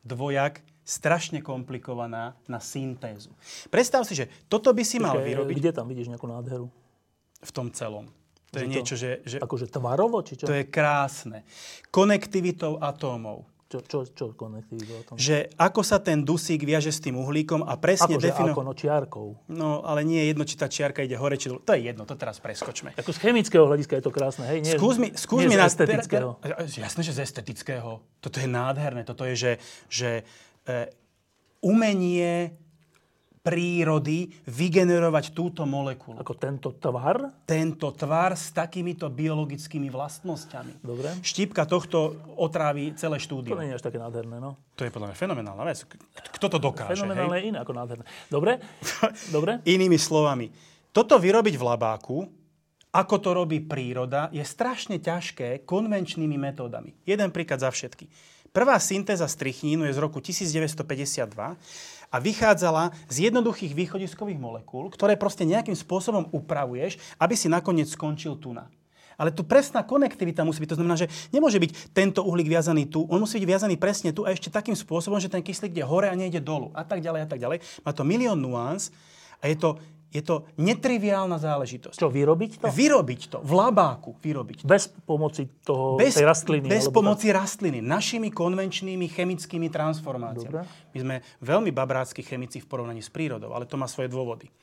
[0.08, 3.36] Dvojak strašne komplikovaná na syntézu.
[3.68, 5.56] Predstav si, že toto by si mal vyrobiť...
[5.60, 6.72] Kde tam vidíš nejakú nádheru?
[7.44, 8.08] V tom celom.
[8.54, 9.26] To je to, niečo, že...
[9.26, 10.46] že akože tvarovo, či čo?
[10.46, 11.42] To je krásne.
[11.90, 15.16] Konektivitou atómov čo, čo, čo konektivitu o tom?
[15.18, 18.54] Že ako sa ten dusík viaže s tým uhlíkom a presne akože definuje...
[18.54, 19.28] Ako, no čiarkou.
[19.50, 21.66] No, ale nie je jedno, či tá čiarka ide hore, či dole.
[21.66, 22.94] To je jedno, to teraz preskočme.
[22.94, 24.62] Ako z chemického hľadiska je to krásne, hej?
[24.62, 26.38] Nie, skús mi, skús nie mi z estetického.
[26.38, 28.06] Ter, jasné, že z estetického.
[28.22, 29.02] Toto je nádherné.
[29.10, 29.54] Toto je, že,
[29.90, 30.10] že
[30.70, 30.94] e,
[31.66, 32.54] umenie
[33.44, 36.16] prírody vygenerovať túto molekulu.
[36.16, 37.44] Ako tento tvar?
[37.44, 40.80] Tento tvar s takýmito biologickými vlastnosťami.
[40.80, 41.20] Dobre.
[41.20, 43.60] Štípka tohto otrávi celé štúdium.
[43.60, 44.56] To nie je až také nádherné, no.
[44.80, 45.84] To je podľa mňa fenomenálna vec.
[46.40, 46.96] Kto to dokáže?
[46.96, 47.52] Fenomenálne hej?
[47.52, 48.08] iné ako nádherné.
[48.32, 48.64] Dobre?
[49.28, 49.60] Dobre?
[49.76, 50.48] Inými slovami,
[50.96, 52.18] toto vyrobiť v labáku,
[52.94, 56.96] ako to robí príroda, je strašne ťažké konvenčnými metódami.
[57.04, 58.08] Jeden príklad za všetky.
[58.54, 61.58] Prvá syntéza strichnínu je z roku 1952
[62.14, 68.38] a vychádzala z jednoduchých východiskových molekúl, ktoré proste nejakým spôsobom upravuješ, aby si nakoniec skončil
[68.38, 68.54] tu.
[69.18, 70.70] Ale tu presná konektivita musí byť.
[70.70, 74.22] To znamená, že nemôže byť tento uhlík viazaný tu, on musí byť viazaný presne tu
[74.22, 77.26] a ešte takým spôsobom, že ten kyslík ide hore a nejde dolu a tak ďalej
[77.26, 77.58] a tak ďalej.
[77.82, 78.94] Má to milión nuans
[79.42, 79.82] a je to
[80.14, 81.98] Je to netriviálna záležitosť.
[81.98, 82.70] Čo, vyrobiť to?
[82.70, 84.70] Vyrobiť to, v labáku vyrobiť to.
[84.70, 86.70] Bez pomoci toho, Bez, tej rastliny?
[86.70, 90.54] bez pomoci rastliny, našimi konvenčnými chemickými transformáciami.
[90.54, 90.70] Dobre.
[90.94, 94.54] My sme veľmi babrácky chemici v porovnaní s prírodou, ale to má svoje dôvody.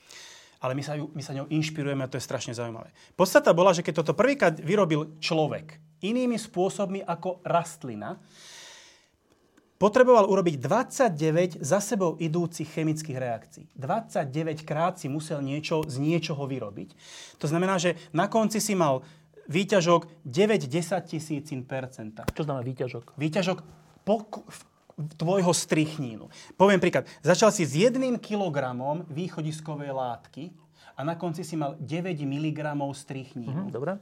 [0.62, 2.94] Ale my sa, ju, my sa ňou inšpirujeme a to je strašne zaujímavé.
[3.18, 8.20] Podstata bola, že keď toto prvýkrát vyrobil človek inými spôsobmi ako rastlina,
[9.80, 13.64] potreboval urobiť 29 za sebou idúcich chemických reakcií.
[13.80, 16.92] 29 krát si musel niečo z niečoho vyrobiť.
[17.40, 19.00] To znamená, že na konci si mal
[19.48, 22.28] výťažok 9 10 tisícin percenta.
[22.28, 23.16] Čo znamená výťažok?
[23.16, 23.58] Výťažok
[24.04, 24.28] po,
[25.16, 26.28] tvojho strichnínu.
[26.60, 27.08] Poviem príklad.
[27.24, 30.52] Začal si s jedným kilogramom východiskovej látky
[30.92, 32.60] a na konci si mal 9 mg
[32.92, 33.68] strichnínu.
[33.68, 33.96] Hm, dobre.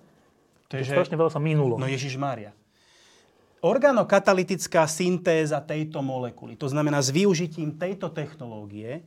[0.68, 0.82] To je.
[0.84, 1.78] Strašne veľa sa minulo.
[1.78, 2.50] No Ježiš Mária.
[3.58, 9.02] Organokatalytická syntéza tejto molekuly, to znamená s využitím tejto technológie,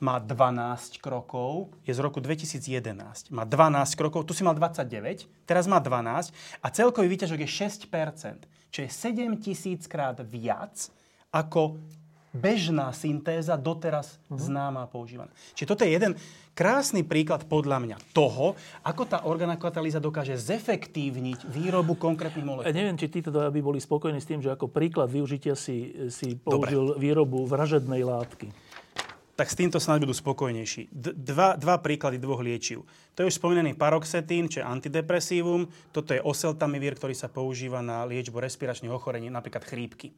[0.00, 3.28] má 12 krokov, je z roku 2011.
[3.36, 6.32] Má 12 krokov, tu si mal 29, teraz má 12
[6.64, 7.50] a celkový výťažok je
[7.88, 10.88] 6%, čo je 7 tisíc krát viac
[11.28, 11.76] ako
[12.32, 14.38] bežná syntéza doteraz uh-huh.
[14.38, 15.30] známa a používaná.
[15.54, 16.12] Čiže toto je jeden
[16.54, 22.68] krásny príklad podľa mňa toho, ako tá organokatalýza dokáže zefektívniť výrobu konkrétnych molekúl.
[22.68, 26.36] Ja neviem, či títo by boli spokojní s tým, že ako príklad využitia si, si
[26.36, 27.00] použil Dobre.
[27.00, 28.52] výrobu vražednej látky.
[29.40, 30.92] Tak s týmto snáď budú spokojnejší.
[30.92, 32.84] D- dva, dva príklady dvoch liečiv.
[33.16, 35.64] To je už spomínaný paroxetín, čo je antidepresívum.
[35.96, 40.12] Toto je oseltamivir, ktorý sa používa na liečbu respiračných ochorení, napríklad chrípky.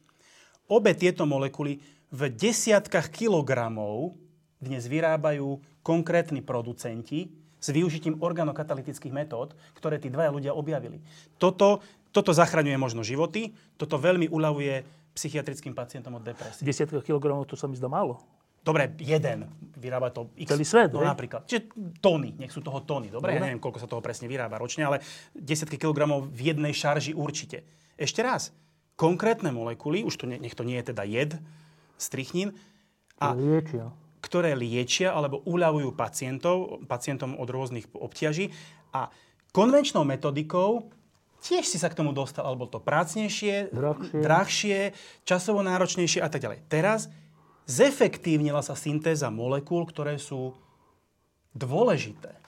[0.67, 1.79] Obe tieto molekuly
[2.11, 4.19] v desiatkách kilogramov
[4.63, 7.27] dnes vyrábajú konkrétni producenti
[7.59, 11.03] s využitím organokatalytických metód, ktoré tí dvaja ľudia objavili.
[11.35, 11.83] Toto,
[12.15, 14.83] toto zachraňuje možno životy, toto veľmi uľavuje
[15.13, 16.63] psychiatrickým pacientom od depresie.
[16.63, 18.23] Desiatka kilogramov, to sa mi zdá málo.
[18.63, 20.47] Dobre, jeden vyrába to X.
[20.47, 21.43] Celý svet, no, napríklad.
[21.43, 21.67] Čiže
[21.99, 23.11] tóny, nech sú toho tóny.
[23.11, 25.03] Dobre, ja neviem, koľko sa toho presne vyrába ročne, ale
[25.35, 27.67] desiatky kilogramov v jednej šarži určite.
[27.99, 28.55] Ešte raz,
[28.95, 31.35] konkrétne molekuly, už to ne, nech to nie je teda jed,
[31.99, 32.55] strichnín,
[33.23, 33.93] a Liečia.
[34.23, 38.55] Ktoré liečia alebo uľavujú pacientov, pacientom od rôznych obťaží.
[38.95, 39.11] A
[39.51, 40.87] konvenčnou metodikou
[41.43, 44.19] tiež si sa k tomu dostal, alebo to prácnejšie, Drahšie.
[44.23, 44.79] drahšie,
[45.27, 46.63] časovo náročnejšie a tak ďalej.
[46.71, 47.11] Teraz
[47.67, 50.55] zefektívnila sa syntéza molekúl, ktoré sú
[51.51, 52.42] dôležité.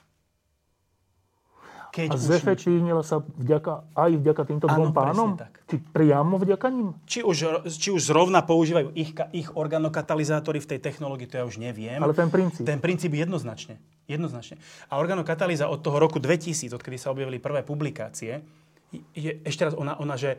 [1.96, 5.32] Keď A zefektívnila sa vďaka, aj vďaka týmto dvom pánom?
[5.32, 5.64] tak.
[5.64, 6.92] Či priamo vďaka ním?
[7.08, 11.56] či už, či už zrovna používajú ich, ich organokatalizátory v tej technológii, to ja už
[11.56, 11.96] neviem.
[11.96, 12.68] Ale ten princíp.
[12.68, 13.80] Ten princíp jednoznačne.
[14.04, 14.60] Jednoznačne.
[14.92, 18.44] A organokatalýza od toho roku 2000, odkedy sa objavili prvé publikácie,
[19.16, 20.36] je, ešte raz, ona, ona, že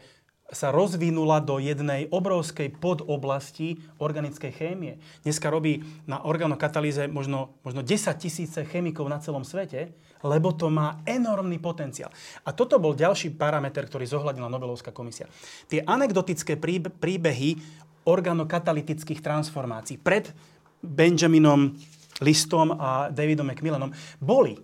[0.48, 4.96] sa rozvinula do jednej obrovskej podoblasti organickej chémie.
[5.28, 9.92] Dneska robí na organokatalýze možno, možno 10 tisíce chemikov na celom svete,
[10.26, 12.10] lebo to má enormný potenciál.
[12.46, 15.30] A toto bol ďalší parameter, ktorý zohľadnila Nobelovská komisia.
[15.70, 17.60] Tie anekdotické príbe- príbehy
[18.08, 20.32] organokatalytických transformácií pred
[20.80, 21.76] Benjaminom
[22.24, 24.58] Listom a Davidom McMillanom boli.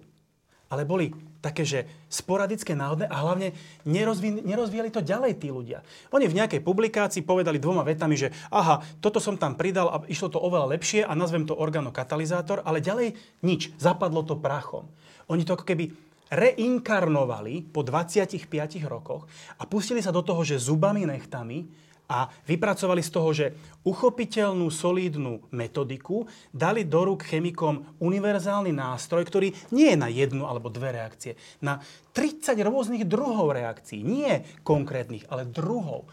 [0.73, 3.51] Ale boli také, že sporadické, náhodné a hlavne
[3.83, 5.83] nerozví, nerozvíjali to ďalej tí ľudia.
[6.15, 10.31] Oni v nejakej publikácii povedali dvoma vetami, že aha, toto som tam pridal a išlo
[10.31, 14.87] to oveľa lepšie a nazvem to organokatalizátor, ale ďalej nič, zapadlo to prachom.
[15.31, 15.91] Oni to ako keby
[16.33, 18.49] reinkarnovali po 25
[18.89, 23.45] rokoch a pustili sa do toho, že zubami nechtami a vypracovali z toho, že
[23.87, 30.67] uchopiteľnú, solídnu metodiku dali do rúk chemikom univerzálny nástroj, ktorý nie je na jednu alebo
[30.67, 31.79] dve reakcie, na
[32.11, 34.03] 30 rôznych druhov reakcií.
[34.03, 36.05] Nie konkrétnych, ale druhov.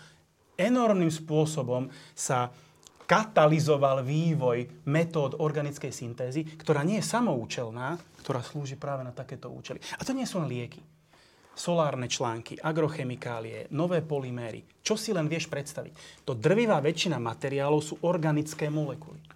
[0.54, 2.54] Enormným spôsobom sa
[3.10, 9.82] katalizoval vývoj metód organickej syntézy, ktorá nie je samoučelná, ktorá slúži práve na takéto účely.
[9.98, 10.78] A to nie sú len lieky
[11.60, 14.64] solárne články, agrochemikálie, nové polyméry.
[14.80, 16.24] Čo si len vieš predstaviť?
[16.24, 19.20] To drvivá väčšina materiálov sú organické molekuly.
[19.20, 19.28] E,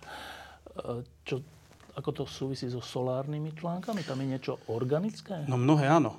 [1.20, 1.44] Čo,
[1.92, 4.00] ako to súvisí so solárnymi článkami?
[4.08, 5.44] Tam je niečo organické?
[5.44, 6.16] No mnohé áno.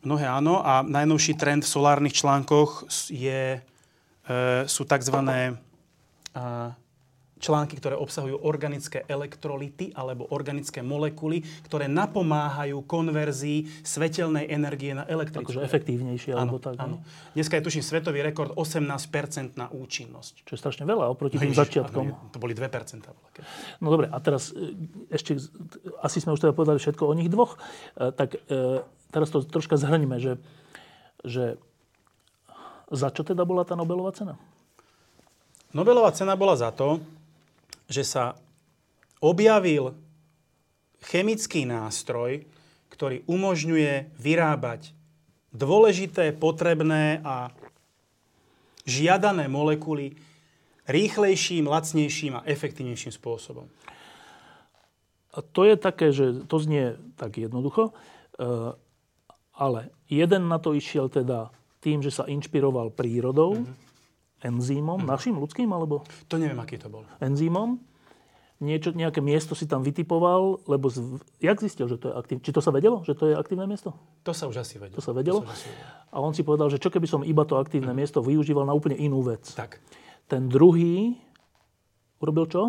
[0.00, 5.18] Mnohé áno a najnovší trend v solárnych článkoch je, e, sú tzv.
[6.32, 6.72] A,
[7.44, 15.52] články, ktoré obsahujú organické elektrolity alebo organické molekuly, ktoré napomáhajú konverzii svetelnej energie na elektrickú.
[15.52, 16.74] Akože efektívnejšie, alebo Áno, tak.
[16.80, 16.96] áno.
[16.96, 17.04] ne?
[17.34, 20.42] Dneska je tuším svetový rekord 18% na účinnosť.
[20.42, 22.04] Čo je strašne veľa oproti tým Ježiš, začiatkom.
[22.08, 22.64] áno, To boli 2%.
[23.04, 23.44] bola keď-
[23.78, 24.72] No dobre, a teraz e,
[25.10, 25.36] ešte,
[26.00, 27.60] asi sme už teda povedali všetko o nich dvoch,
[27.94, 28.80] e, tak e,
[29.10, 30.40] teraz to troška zhrňme, že,
[31.20, 31.60] že
[32.88, 34.38] za čo teda bola tá Nobelová cena?
[35.70, 37.02] Nobelová cena bola za to,
[37.88, 38.38] že sa
[39.20, 39.96] objavil
[41.04, 42.44] chemický nástroj,
[42.92, 44.94] ktorý umožňuje vyrábať
[45.54, 47.50] dôležité, potrebné a
[48.84, 50.16] žiadané molekuly
[50.84, 53.66] rýchlejším, lacnejším a efektívnejším spôsobom.
[55.34, 58.76] A to je také, že to znie tak jednoducho, eh,
[59.54, 61.50] ale jeden na to išiel teda
[61.82, 63.83] tým, že sa inšpiroval prírodou, mm-hmm.
[64.44, 65.10] Enzýmom, mm-hmm.
[65.10, 66.04] našim ľudským, alebo?
[66.28, 67.08] To neviem, aký to bol.
[67.18, 67.80] Enzýmom.
[68.62, 72.40] Niečo, nejaké miesto si tam vytipoval, lebo z, jak zistil, že to je aktívne?
[72.46, 73.98] Či to sa vedelo, že to je aktívne miesto?
[74.22, 74.96] To sa už asi vedelo.
[74.96, 75.42] To sa vedelo?
[75.42, 75.90] To sa asi vedelo.
[76.14, 77.98] A on si povedal, že čo keby som iba to aktívne mm-hmm.
[77.98, 79.42] miesto využíval na úplne inú vec.
[79.58, 79.82] Tak.
[80.30, 81.18] Ten druhý
[82.22, 82.62] urobil čo?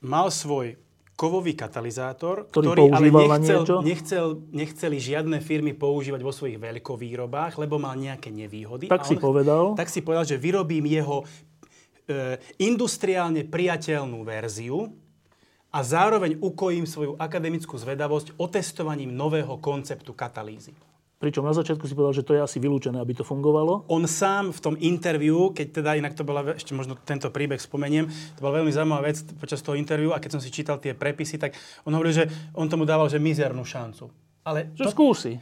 [0.00, 0.78] Mal svoj
[1.20, 3.76] kovový katalizátor, Ktorý ktorý, ale nechcel, niečo?
[3.84, 8.88] nechcel, nechceli žiadne firmy používať vo svojich veľkovýrobách, lebo mal nejaké nevýhody.
[8.88, 9.76] Tak si on- povedal.
[9.76, 11.28] Tak si povedal, že vyrobím jeho
[12.10, 14.88] e, industriálne priateľnú verziu
[15.70, 20.74] a zároveň ukojím svoju akademickú zvedavosť otestovaním nového konceptu katalýzy.
[21.20, 23.84] Pričom na začiatku si povedal, že to je asi vylúčené, aby to fungovalo.
[23.92, 28.08] On sám v tom interviu, keď teda inak to bola, ešte možno tento príbeh spomeniem,
[28.08, 31.36] to bola veľmi zaujímavá vec počas toho interviu a keď som si čítal tie prepisy,
[31.36, 31.52] tak
[31.84, 34.08] on hovoril, že on tomu dával, že mizernú šancu.
[34.48, 35.36] Ale Že to, skúsi.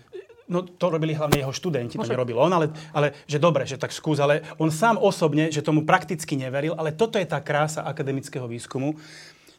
[0.51, 3.95] no, to robili hlavne jeho študenti, to nerobil on, ale, ale že dobre, že tak
[3.95, 8.51] skús, ale on sám osobne, že tomu prakticky neveril, ale toto je tá krása akademického
[8.51, 8.99] výskumu.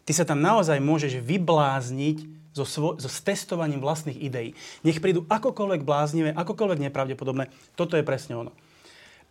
[0.04, 4.52] Ty sa tam naozaj môžeš vyblázniť so, svo, so testovaním vlastných ideí.
[4.84, 7.48] Nech prídu akokoľvek bláznivé, akokoľvek nepravdepodobné,
[7.80, 8.52] toto je presne ono.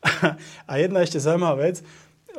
[0.71, 1.85] A jedna ešte zaujímavá vec,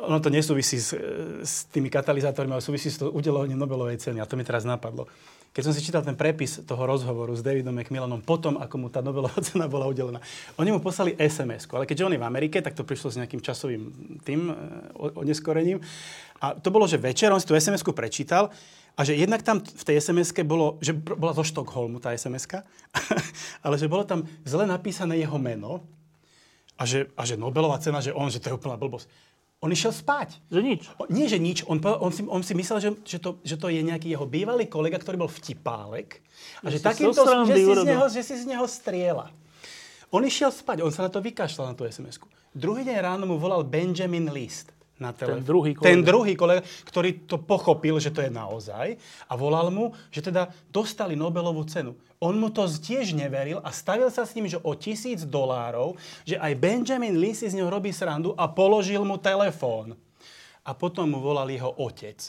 [0.00, 0.96] ono to nesúvisí s,
[1.44, 4.18] s tými katalizátormi, ale súvisí s to udelovaním Nobelovej ceny.
[4.18, 5.04] A to mi teraz napadlo.
[5.50, 9.02] Keď som si čítal ten prepis toho rozhovoru s Davidom McMillanom potom, ako mu tá
[9.02, 10.22] Nobelová cena bola udelená,
[10.56, 13.42] oni mu poslali sms ale keďže on je v Amerike, tak to prišlo s nejakým
[13.42, 13.82] časovým
[14.22, 14.54] tým e,
[15.18, 15.82] oneskorením.
[16.40, 18.54] A to bolo, že večer, on si tú sms prečítal
[18.96, 22.64] a že jednak tam v tej sms bolo, že bola zo Štokholmu tá sms
[23.64, 25.84] ale že bolo tam zle napísané jeho meno
[26.80, 29.06] a že, a že Nobelová cena, že on, že to je úplná blbosť.
[29.60, 30.40] On išiel spať.
[30.48, 30.80] Že nič.
[30.96, 31.68] O, nie, že nič.
[31.68, 34.64] On, on, si, on si myslel, že, že, to, že to je nejaký jeho bývalý
[34.64, 36.24] kolega, ktorý bol vtipálek.
[36.64, 39.28] A Že že, takýmto, že, si z neho, že si z neho striela.
[40.08, 42.18] On išiel spať, on sa na to vykašľal, na tú sms
[42.50, 45.42] Druhý deň ráno mu volal Benjamin List na telefón.
[45.42, 45.88] druhý kolega.
[45.88, 50.52] Ten druhý kolega, ktorý to pochopil, že to je naozaj a volal mu, že teda
[50.68, 51.96] dostali Nobelovú cenu.
[52.20, 55.96] On mu to tiež neveril a stavil sa s ním, že o tisíc dolárov,
[56.28, 59.96] že aj Benjamin Lee si z neho robí srandu a položil mu telefón.
[60.60, 62.20] A potom mu volal jeho otec.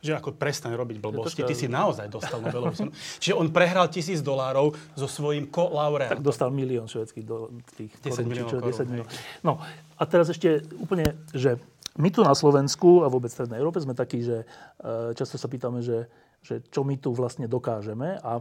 [0.00, 2.92] Že ako prestaň robiť blbosti, ty si naozaj dostal Nobelovú cenu.
[3.20, 6.20] Čiže on prehral tisíc dolárov so svojím Tak ko-laureátom.
[6.20, 8.88] dostal milión švedských do tých 10 korún, či miliónov čo, korún, 10 hej.
[8.92, 9.12] miliónov.
[9.40, 9.52] No
[9.96, 11.56] a teraz ešte úplne, že
[12.00, 15.46] my tu na Slovensku a vôbec v Strednej Európe sme takí, že e, často sa
[15.46, 16.08] pýtame, že,
[16.40, 18.18] že čo my tu vlastne dokážeme.
[18.20, 18.40] A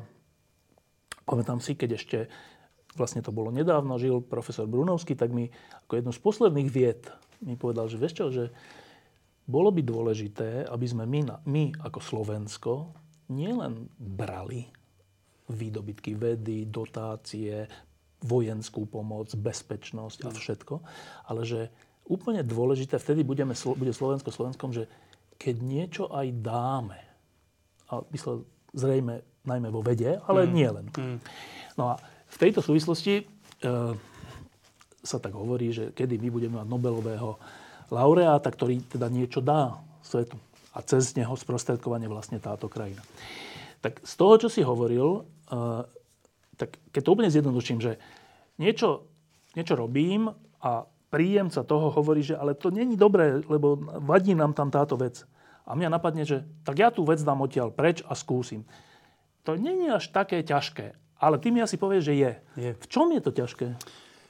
[1.27, 2.19] pamätám si, keď ešte
[2.97, 5.51] vlastne to bolo nedávno, žil profesor Brunovský, tak mi
[5.85, 7.03] ako jednu z posledných vied
[7.43, 8.45] mi povedal, že vieš čo, že
[9.49, 12.73] bolo by dôležité, aby sme my, my ako Slovensko
[13.33, 14.67] nielen brali
[15.49, 17.65] výdobytky vedy, dotácie,
[18.21, 20.75] vojenskú pomoc, bezpečnosť a všetko,
[21.31, 21.61] ale že
[22.09, 24.89] úplne dôležité, vtedy budeme, bude Slovensko Slovenskom, že
[25.39, 26.99] keď niečo aj dáme,
[27.89, 28.43] a myslel
[28.73, 30.51] zrejme najmä vo vede, ale mm.
[30.51, 30.85] nie len.
[31.79, 33.23] No a v tejto súvislosti e,
[35.01, 37.39] sa tak hovorí, že kedy my budeme mať Nobelového
[37.89, 40.37] laureáta, ktorý teda niečo dá svetu
[40.75, 43.01] a cez neho sprostredkovanie vlastne táto krajina.
[43.81, 45.81] Tak z toho, čo si hovoril, eh,
[46.59, 47.97] tak keď to úplne zjednoduším, že
[48.61, 49.07] niečo,
[49.55, 50.29] niečo robím
[50.59, 55.25] a príjemca toho hovorí, že ale to není dobré, lebo vadí nám tam táto vec.
[55.69, 58.65] A mňa napadne, že tak ja tú vec dám odtiaľ preč a skúsim.
[59.45, 60.97] To není až také ťažké.
[61.19, 62.31] Ale ty mi asi povieš, že je.
[62.55, 62.71] Je.
[62.79, 63.75] V čom je to ťažké?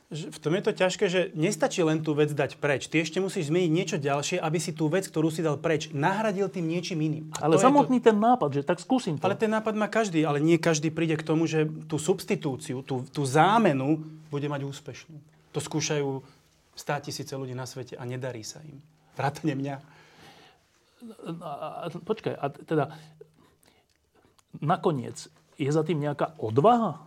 [0.09, 2.89] V tom je to ťažké, že nestačí len tú vec dať preč.
[2.89, 6.49] Ty ešte musíš zmeniť niečo ďalšie, aby si tú vec, ktorú si dal preč, nahradil
[6.49, 7.25] tým niečím iným.
[7.37, 9.21] A Ale to samotný ten nápad, že tak skúsim to.
[9.21, 9.25] To...
[9.29, 13.05] Ale ten nápad má každý, ale nie každý príde k tomu, že tú substitúciu, tú,
[13.05, 14.01] tú zámenu
[14.33, 15.13] bude mať úspešnú.
[15.53, 16.25] To skúšajú
[16.79, 18.79] 100 tisíce ľudí na svete a nedarí sa im.
[19.19, 19.75] Vrátane mňa.
[21.43, 21.51] A,
[21.83, 22.85] a, počkaj, a teda
[24.63, 25.27] nakoniec
[25.59, 27.03] je za tým nejaká odvaha?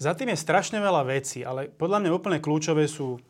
[0.00, 3.20] Za tým je strašne veľa vecí, ale podľa mňa úplne kľúčové sú e,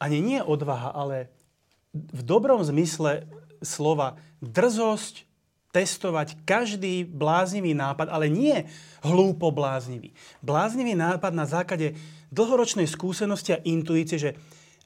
[0.00, 1.28] ani nie odvaha, ale
[1.92, 3.28] v dobrom zmysle
[3.60, 5.28] slova drzosť
[5.70, 8.66] testovať každý bláznivý nápad, ale nie
[9.06, 10.10] hlúpo bláznivý.
[10.42, 11.94] Bláznivý nápad na základe
[12.34, 14.30] dlhoročnej skúsenosti a intuície, že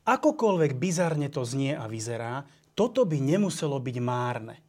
[0.05, 2.45] akokoľvek bizarne to znie a vyzerá,
[2.77, 4.61] toto by nemuselo byť márne.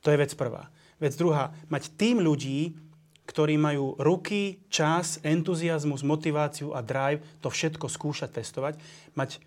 [0.00, 0.72] To je vec prvá.
[0.96, 2.74] Vec druhá, mať tým ľudí,
[3.28, 8.80] ktorí majú ruky, čas, entuziasmus, motiváciu a drive to všetko skúšať, testovať.
[9.12, 9.44] Mať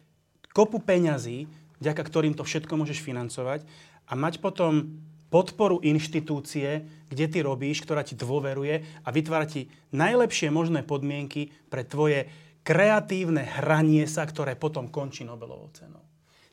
[0.54, 1.50] kopu peňazí,
[1.82, 3.66] vďaka ktorým to všetko môžeš financovať
[4.06, 5.02] a mať potom
[5.32, 11.88] podporu inštitúcie, kde ty robíš, ktorá ti dôveruje a vytvára ti najlepšie možné podmienky pre
[11.88, 12.28] tvoje
[12.68, 16.04] kreatívne hranie sa, ktoré potom končí Nobelovou cenou.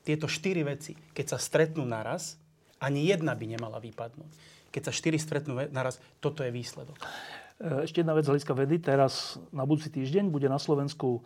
[0.07, 2.39] Tieto štyri veci, keď sa stretnú naraz,
[2.79, 4.31] ani jedna by nemala vypadnúť.
[4.71, 6.97] Keď sa štyri stretnú naraz, toto je výsledok.
[6.97, 8.79] E, ešte jedna vec z hľadiska vedy.
[8.79, 11.21] Teraz na budúci týždeň bude na Slovensku e,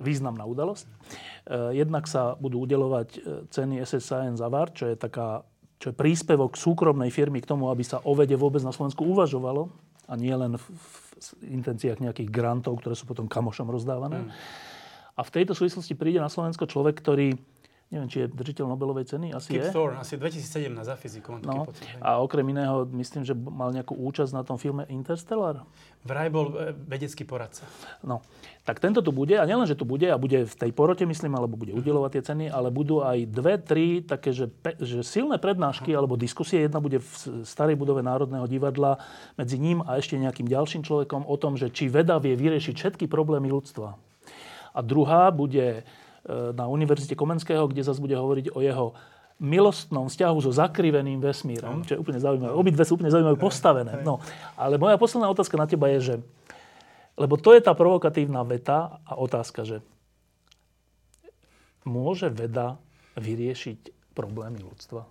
[0.00, 0.88] významná udalosť.
[0.88, 0.92] E,
[1.76, 5.44] jednak sa budú udelovať ceny SS Science Award, čo je taká
[5.78, 9.70] čo je príspevok súkromnej firmy k tomu, aby sa o vede vôbec na Slovensku uvažovalo
[10.10, 14.26] a nie len v, v intenciách nejakých grantov, ktoré sú potom kamošom rozdávané.
[14.26, 14.30] Mm.
[15.18, 17.34] A v tejto súvislosti príde na Slovensko človek, ktorý
[17.88, 19.72] neviem, či je držiteľ Nobelovej ceny, asi Kip je.
[19.72, 21.88] Thorne, asi 2017 za fyziku, mám no, pocit.
[22.04, 25.64] A okrem iného, myslím, že mal nejakú účasť na tom filme Interstellar.
[26.04, 27.64] Vraj bol e, vedecký poradca.
[28.04, 28.20] No,
[28.68, 31.32] tak tento tu bude, a nielen, že tu bude, a bude v tej porote, myslím,
[31.40, 34.52] alebo bude udelovať tie ceny, ale budú aj dve, tri také, že,
[34.84, 36.68] že silné prednášky, alebo diskusie.
[36.68, 37.08] Jedna bude v
[37.48, 39.00] starej budove Národného divadla
[39.40, 43.04] medzi ním a ešte nejakým ďalším človekom o tom, že či veda vie vyriešiť všetky
[43.08, 43.96] problémy ľudstva.
[44.76, 45.88] A druhá bude
[46.26, 48.86] na Univerzite Komenského, kde zase bude hovoriť o jeho
[49.38, 52.52] milostnom vzťahu so zakriveným vesmírom, čo je úplne zaujímavé.
[52.52, 54.02] Obidve sú úplne zaujímavé postavené.
[54.02, 54.18] No,
[54.58, 56.14] ale moja posledná otázka na teba je, že
[57.18, 59.82] lebo to je tá provokatívna veta a otázka, že
[61.82, 62.78] môže veda
[63.18, 65.02] vyriešiť problémy ľudstva?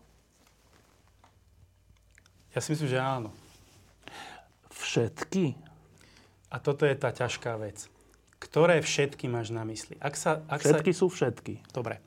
[2.55, 3.29] Ja si myslím, že áno.
[4.71, 5.59] Všetky?
[6.47, 7.91] A toto je tá ťažká vec.
[8.37, 9.97] Ktoré všetky máš na mysli?
[9.97, 10.99] Ak sa, ak všetky sa...
[11.01, 11.53] sú všetky.
[11.73, 11.97] Dobre.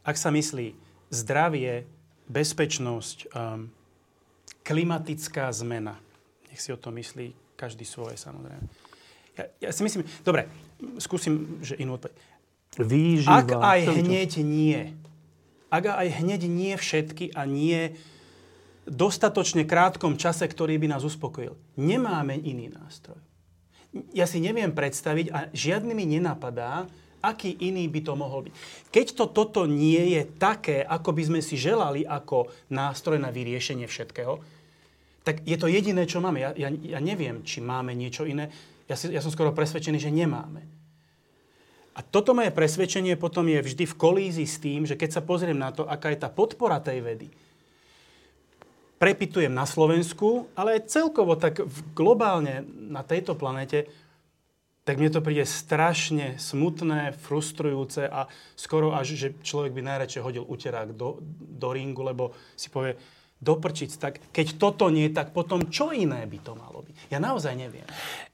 [0.00, 0.72] Ak sa myslí
[1.12, 1.84] zdravie,
[2.32, 3.68] bezpečnosť, um,
[4.64, 6.00] klimatická zmena,
[6.48, 8.64] nech si o to myslí každý svoje, samozrejme.
[9.36, 10.48] Ja, ja si myslím, dobre,
[10.96, 12.16] skúsim, že inú odpoveď.
[12.80, 13.44] Výživa.
[13.44, 14.96] Ak aj hneď nie,
[15.68, 17.92] ak aj hneď nie všetky a nie
[18.88, 23.20] dostatočne krátkom čase, ktorý by nás uspokojil, nemáme iný nástroj
[24.12, 26.88] ja si neviem predstaviť a žiadny mi nenapadá,
[27.22, 28.52] aký iný by to mohol byť.
[28.90, 33.86] Keď to toto nie je také, ako by sme si želali ako nástroj na vyriešenie
[33.86, 34.42] všetkého,
[35.22, 36.42] tak je to jediné, čo máme.
[36.42, 38.50] Ja, ja, ja neviem, či máme niečo iné.
[38.90, 40.66] Ja, si, ja som skoro presvedčený, že nemáme.
[41.94, 45.54] A toto moje presvedčenie potom je vždy v kolízii s tým, že keď sa pozriem
[45.54, 47.28] na to, aká je tá podpora tej vedy,
[49.02, 53.90] prepitujem na Slovensku, ale aj celkovo tak globálne na tejto planete,
[54.86, 60.44] tak mne to príde strašne smutné, frustrujúce a skoro až, že človek by najradšej hodil
[60.46, 62.94] uterák do, do ringu, lebo si povie,
[63.42, 67.10] doprčiť, tak keď toto nie, tak potom čo iné by to malo byť?
[67.10, 67.86] Ja naozaj neviem.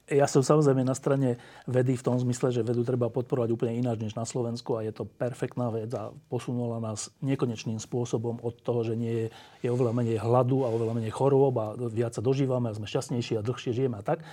[0.09, 1.37] Ja som samozrejme na strane
[1.69, 4.89] vedy v tom zmysle, že vedu treba podporovať úplne ináč než na Slovensku a je
[4.89, 9.27] to perfektná vec a posunula nás nekonečným spôsobom od toho, že nie je,
[9.65, 13.37] je oveľa menej hladu a oveľa menej chorôb a viac sa dožívame a sme šťastnejší
[13.37, 14.25] a dlhšie žijeme a tak.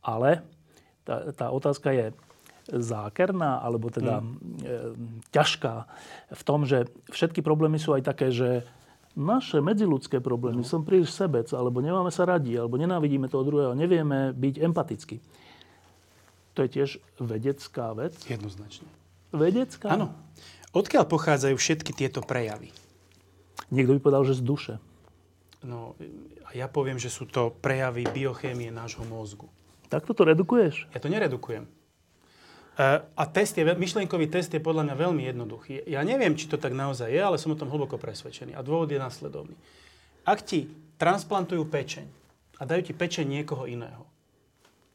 [0.00, 0.40] Ale
[1.04, 2.06] tá, tá otázka je,
[2.68, 4.28] zákerná, alebo teda mm.
[4.28, 4.36] e,
[5.32, 5.74] ťažká
[6.36, 8.68] v tom, že všetky problémy sú aj také, že
[9.18, 10.68] naše medziludské problémy, no.
[10.68, 15.18] som príliš sebec, alebo nemáme sa radi, alebo nenávidíme toho druhého, nevieme byť empatickí.
[16.54, 18.14] To je tiež vedecká vec?
[18.30, 18.86] Jednoznačne.
[19.34, 19.90] Vedecká?
[19.90, 20.14] Áno.
[20.70, 22.70] Odkiaľ pochádzajú všetky tieto prejavy?
[23.74, 24.74] Niekto by povedal, že z duše.
[25.66, 25.98] No,
[26.46, 29.50] a ja poviem, že sú to prejavy biochémie nášho mozgu.
[29.90, 30.86] Tak to redukuješ?
[30.94, 31.66] Ja to neredukujem.
[32.78, 35.90] A test je, myšlienkový test je podľa mňa veľmi jednoduchý.
[35.90, 38.54] Ja neviem, či to tak naozaj je, ale som o tom hlboko presvedčený.
[38.54, 39.58] A dôvod je následovný.
[40.22, 42.06] Ak ti transplantujú pečeň
[42.58, 44.06] a dajú ti pečeň niekoho iného,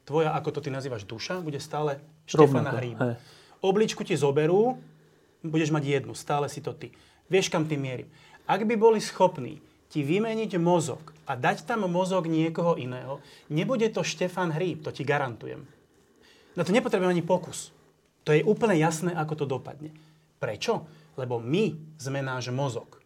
[0.08, 3.20] tvoja, ako to ty nazývaš, duša, bude stále Štefana Hríba.
[3.60, 4.80] Obličku ti zoberú,
[5.44, 6.88] budeš mať jednu, stále si to ty.
[7.28, 8.08] Vieš, kam ty mierim.
[8.48, 9.60] Ak by boli schopní
[9.92, 13.20] ti vymeniť mozog a dať tam mozog niekoho iného,
[13.52, 15.68] nebude to Štefan Hríb, to ti garantujem.
[16.54, 17.74] Na to nepotrebujem ani pokus.
[18.24, 19.92] To je úplne jasné, ako to dopadne.
[20.40, 20.86] Prečo?
[21.14, 23.04] Lebo my sme náš mozog.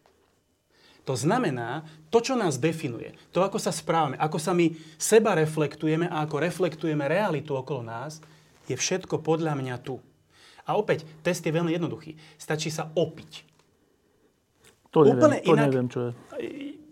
[1.09, 1.81] To znamená,
[2.13, 4.69] to, čo nás definuje, to, ako sa správame, ako sa my
[5.01, 8.21] seba reflektujeme a ako reflektujeme realitu okolo nás,
[8.69, 9.97] je všetko podľa mňa tu.
[10.69, 12.13] A opäť, test je veľmi jednoduchý.
[12.37, 13.41] Stačí sa opiť.
[14.93, 16.11] To neviem, Úplne to inak, neviem, čo je.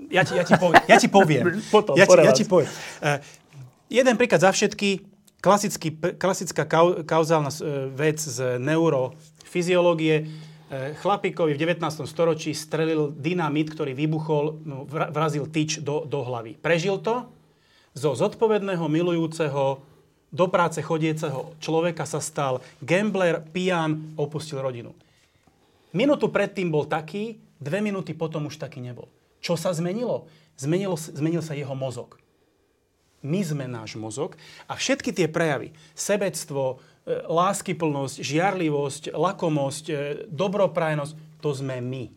[0.10, 0.84] Ja ti, ja ti poviem.
[0.90, 1.44] Ja ti poviem.
[1.76, 2.70] Potom, ja, ti, ja ti poviem.
[2.98, 3.22] Uh,
[3.86, 6.66] jeden príklad za všetky klasický, klasická
[7.06, 10.16] kauzálna e, vec z neurofyziológie.
[10.68, 12.08] E, chlapíkovi v 19.
[12.10, 16.58] storočí strelil dynamit, ktorý vybuchol, no, vra- vrazil tyč do, do hlavy.
[16.60, 17.30] Prežil to?
[17.98, 19.82] Zo zodpovedného, milujúceho,
[20.28, 24.92] do práce chodieceho človeka sa stal gambler, pijan, opustil rodinu.
[25.96, 29.08] Minútu predtým bol taký, dve minúty potom už taký nebol.
[29.40, 30.28] Čo sa zmenilo?
[30.60, 32.20] Zmenilo, zmenil sa jeho mozog.
[33.28, 34.40] My sme náš mozog
[34.72, 39.96] a všetky tie prejavy, sebectvo, e, láskyplnosť, žiarlivosť, lakomosť, e,
[40.32, 42.08] dobroprajnosť, to sme my.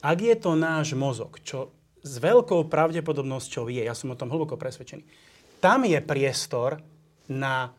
[0.00, 1.68] Ak je to náš mozog, čo
[2.00, 5.04] s veľkou pravdepodobnosťou je, ja som o tom hlboko presvedčený,
[5.60, 6.80] tam je priestor
[7.28, 7.72] na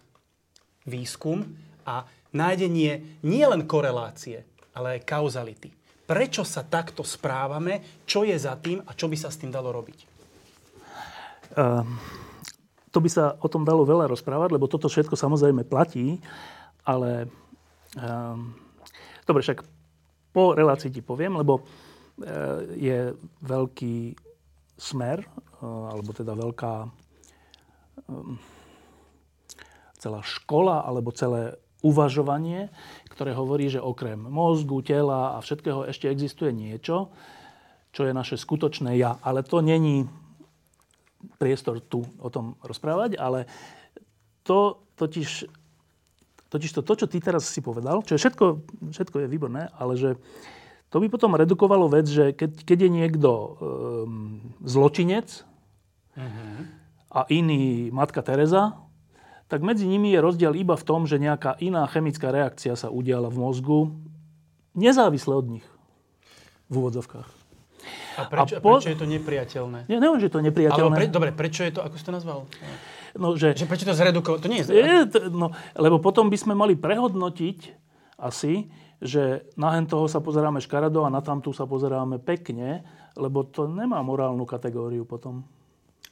[0.90, 1.46] výskum
[1.86, 4.42] a nájdenie nielen korelácie,
[4.74, 5.70] ale aj kauzality.
[6.06, 9.74] Prečo sa takto správame, čo je za tým a čo by sa s tým dalo
[9.74, 10.15] robiť?
[11.56, 11.88] Uh,
[12.92, 16.20] to by sa o tom dalo veľa rozprávať, lebo toto všetko samozrejme platí,
[16.84, 17.32] ale
[18.00, 18.36] uh,
[19.24, 19.64] dobre, však
[20.36, 24.16] po relácii ti poviem, lebo uh, je veľký
[24.76, 25.24] smer,
[25.64, 27.06] uh, alebo teda veľká
[28.06, 28.38] Ehm,
[29.98, 32.70] celá škola alebo celé uvažovanie,
[33.10, 37.10] ktoré hovorí, že okrem mozgu, tela a všetkého ešte existuje niečo,
[37.96, 39.18] čo je naše skutočné ja.
[39.24, 40.06] Ale to není
[41.42, 43.50] priestor tu o tom rozprávať, ale
[44.46, 45.50] to totiž,
[46.50, 48.46] totiž to, to, čo ty teraz si povedal, čo je všetko,
[48.94, 50.10] všetko je výborné, ale že
[50.94, 55.44] to by potom redukovalo vec, že keď, keď je niekto um, zločinec,
[56.16, 56.86] uh-huh
[57.16, 58.76] a iný Matka Teresa,
[59.48, 63.32] tak medzi nimi je rozdiel iba v tom, že nejaká iná chemická reakcia sa udiala
[63.32, 63.80] v mozgu,
[64.76, 65.68] nezávisle od nich.
[66.68, 67.45] V úvodzovkách.
[68.16, 68.78] A prečo, a po...
[68.78, 69.80] prečo je to nepriateľné?
[69.92, 70.96] Nie, neviem, že to nepriateľné.
[70.96, 72.40] pre, dobre, prečo je to, ako si to nazval?
[73.16, 74.40] No, že, že prečo to zredukovať?
[74.44, 74.72] To nie je...
[74.76, 75.00] je
[75.32, 77.60] no, lebo potom by sme mali prehodnotiť
[78.20, 78.68] asi,
[79.00, 82.84] že na hen toho sa pozeráme škarado a na tamtu sa pozeráme pekne,
[83.16, 85.48] lebo to nemá morálnu kategóriu potom.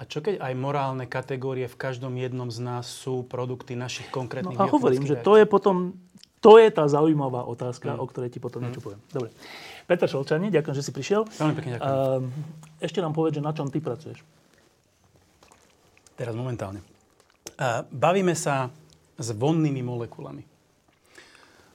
[0.02, 4.58] A čo keď aj morálne kategórie v každom jednom z nás sú produkty našich konkrétnych
[4.58, 5.94] No a hovorím, že to je potom,
[6.42, 8.02] to je tá zaujímavá otázka, mm.
[8.02, 8.66] o ktorej ti potom mm.
[8.68, 9.02] niečo poviem.
[9.14, 9.30] Dobre.
[9.84, 11.28] Peter Šolčani, ďakujem, že si prišiel.
[11.28, 11.92] Veľmi pekne ďakujem.
[11.92, 12.24] Uh,
[12.80, 14.24] ešte nám povedz, že na čom ty pracuješ.
[16.16, 16.80] Teraz momentálne.
[17.60, 18.72] Uh, bavíme sa
[19.20, 20.48] s vonnými molekulami.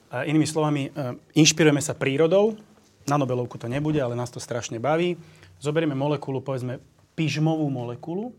[0.09, 0.89] Uh, inými slovami,
[1.37, 2.57] inšpirujeme sa prírodou.
[3.05, 5.17] Na Nobelovku to nebude, ale nás to strašne baví.
[5.61, 6.81] Zoberieme molekulu, povedzme,
[7.13, 8.33] pyžmovú molekulu.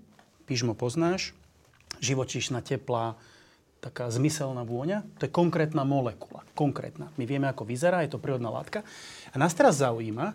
[0.50, 1.30] Pyžmo poznáš.
[2.02, 3.18] Živočíšna teplá,
[3.82, 5.04] taká zmyselná vôňa.
[5.18, 6.46] To je konkrétna molekula.
[6.54, 7.10] Konkrétna.
[7.18, 8.86] My vieme, ako vyzerá, je to prírodná látka.
[9.30, 10.34] A nás teraz zaujíma,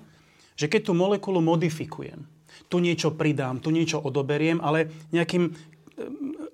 [0.55, 2.23] že keď tú molekulu modifikujem,
[2.71, 5.51] tu niečo pridám, tu niečo odoberiem, ale nejakým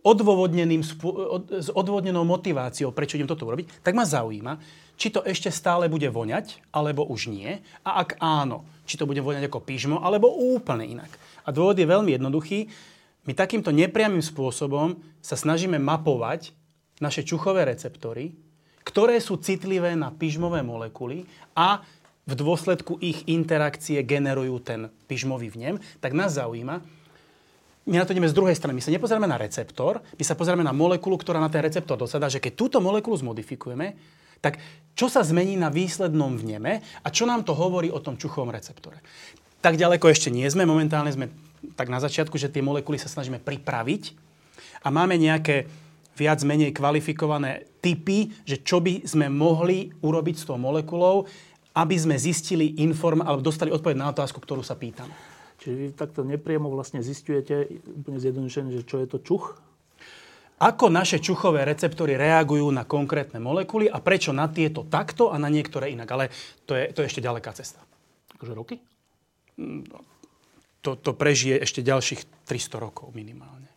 [0.02, 4.58] odôvodneným, s odvodnenou motiváciou, prečo idem toto urobiť, tak ma zaujíma,
[4.98, 7.58] či to ešte stále bude voňať, alebo už nie.
[7.82, 11.10] A ak áno, či to bude voňať ako pyžmo, alebo úplne inak.
[11.46, 12.70] A dôvod je veľmi jednoduchý.
[13.26, 16.54] My takýmto nepriamým spôsobom sa snažíme mapovať
[17.02, 18.34] naše čuchové receptory,
[18.86, 21.26] ktoré sú citlivé na pyžmové molekuly
[21.58, 21.82] a
[22.32, 26.80] v dôsledku ich interakcie generujú ten pyžmový vnem, tak nás zaujíma,
[27.82, 28.78] my na to ideme z druhej strany.
[28.78, 32.30] My sa nepozeráme na receptor, my sa pozeráme na molekulu, ktorá na ten receptor dosadá,
[32.30, 33.98] že keď túto molekulu zmodifikujeme,
[34.38, 34.62] tak
[34.94, 39.02] čo sa zmení na výslednom vneme a čo nám to hovorí o tom čuchovom receptore.
[39.62, 40.66] Tak ďaleko ešte nie sme.
[40.66, 41.30] Momentálne sme
[41.78, 44.14] tak na začiatku, že tie molekuly sa snažíme pripraviť
[44.82, 45.70] a máme nejaké
[46.18, 51.26] viac menej kvalifikované typy, že čo by sme mohli urobiť s tou molekulou,
[51.76, 55.08] aby sme zistili inform, alebo dostali odpoveď na otázku, ktorú sa pýtam.
[55.62, 57.70] Čiže vy takto nepriamo vlastne zistujete,
[58.02, 59.62] úplne zjednodušene, že čo je to čuch?
[60.62, 65.50] Ako naše čuchové receptory reagujú na konkrétne molekuly a prečo na tieto takto a na
[65.50, 66.10] niektoré inak.
[66.14, 66.26] Ale
[66.70, 67.82] to je, to je ešte ďaleká cesta.
[68.38, 68.78] Akože roky?
[70.82, 73.70] to, to prežije ešte ďalších 300 rokov minimálne.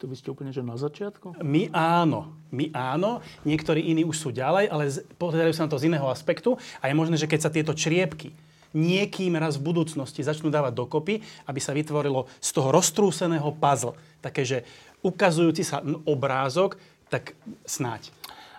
[0.00, 1.44] To by ste úplne, že na začiatku?
[1.44, 2.32] My áno.
[2.48, 3.20] My áno.
[3.44, 4.88] Niektorí iní už sú ďalej, ale
[5.20, 6.56] pozerajú sa na to z iného aspektu.
[6.80, 8.32] A je možné, že keď sa tieto čriepky
[8.72, 14.46] niekým raz v budúcnosti začnú dávať dokopy, aby sa vytvorilo z toho roztrúseného puzzle, také,
[14.46, 14.64] že
[15.04, 16.80] ukazujúci sa obrázok,
[17.12, 17.36] tak
[17.66, 18.08] snáď.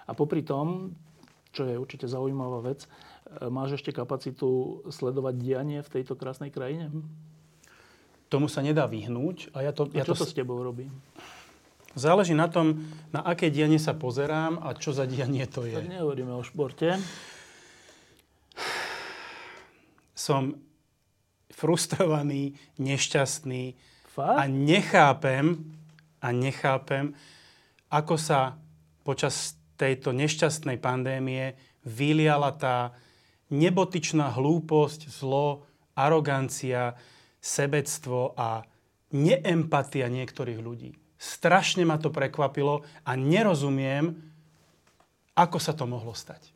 [0.05, 0.93] A popri tom,
[1.55, 2.85] čo je určite zaujímavá vec,
[3.47, 6.91] Máš ešte kapacitu sledovať dianie v tejto krásnej krajine?
[8.31, 9.51] Tomu sa nedá vyhnúť.
[9.51, 10.87] A, ja to, a ja čo to, s tebou robí?
[11.99, 12.79] Záleží na tom,
[13.11, 15.75] na aké dianie sa pozerám a čo za dianie to je.
[15.75, 16.95] Tak nehovoríme o športe.
[20.15, 20.63] Som
[21.51, 23.75] frustrovaný, nešťastný
[24.07, 24.37] Fakt?
[24.39, 25.59] a nechápem,
[26.23, 27.11] a nechápem,
[27.91, 28.55] ako sa
[29.03, 32.95] počas tejto nešťastnej pandémie vyliala tá
[33.51, 36.95] nebotičná hlúposť, zlo, arogancia,
[37.41, 38.61] sebectvo a
[39.11, 40.93] neempatia niektorých ľudí.
[41.18, 44.13] Strašne ma to prekvapilo a nerozumiem,
[45.38, 46.53] ako sa to mohlo stať.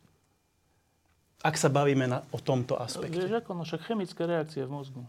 [1.45, 3.21] Ak sa bavíme na, o tomto aspekte.
[3.21, 5.01] Vieš, ako naše chemické reakcie v mozgu.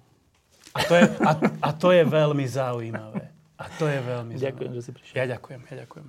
[0.76, 3.32] A to je, a, a to je veľmi zaujímavé.
[3.56, 4.76] A to je veľmi Ďakujem, zaujímavé.
[4.76, 5.16] že si prišiel.
[5.16, 6.06] Ja ďakujem, ja ďakujem.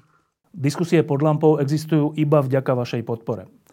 [0.52, 3.48] Diskusie pod lampou existujú iba vďaka vašej podpore.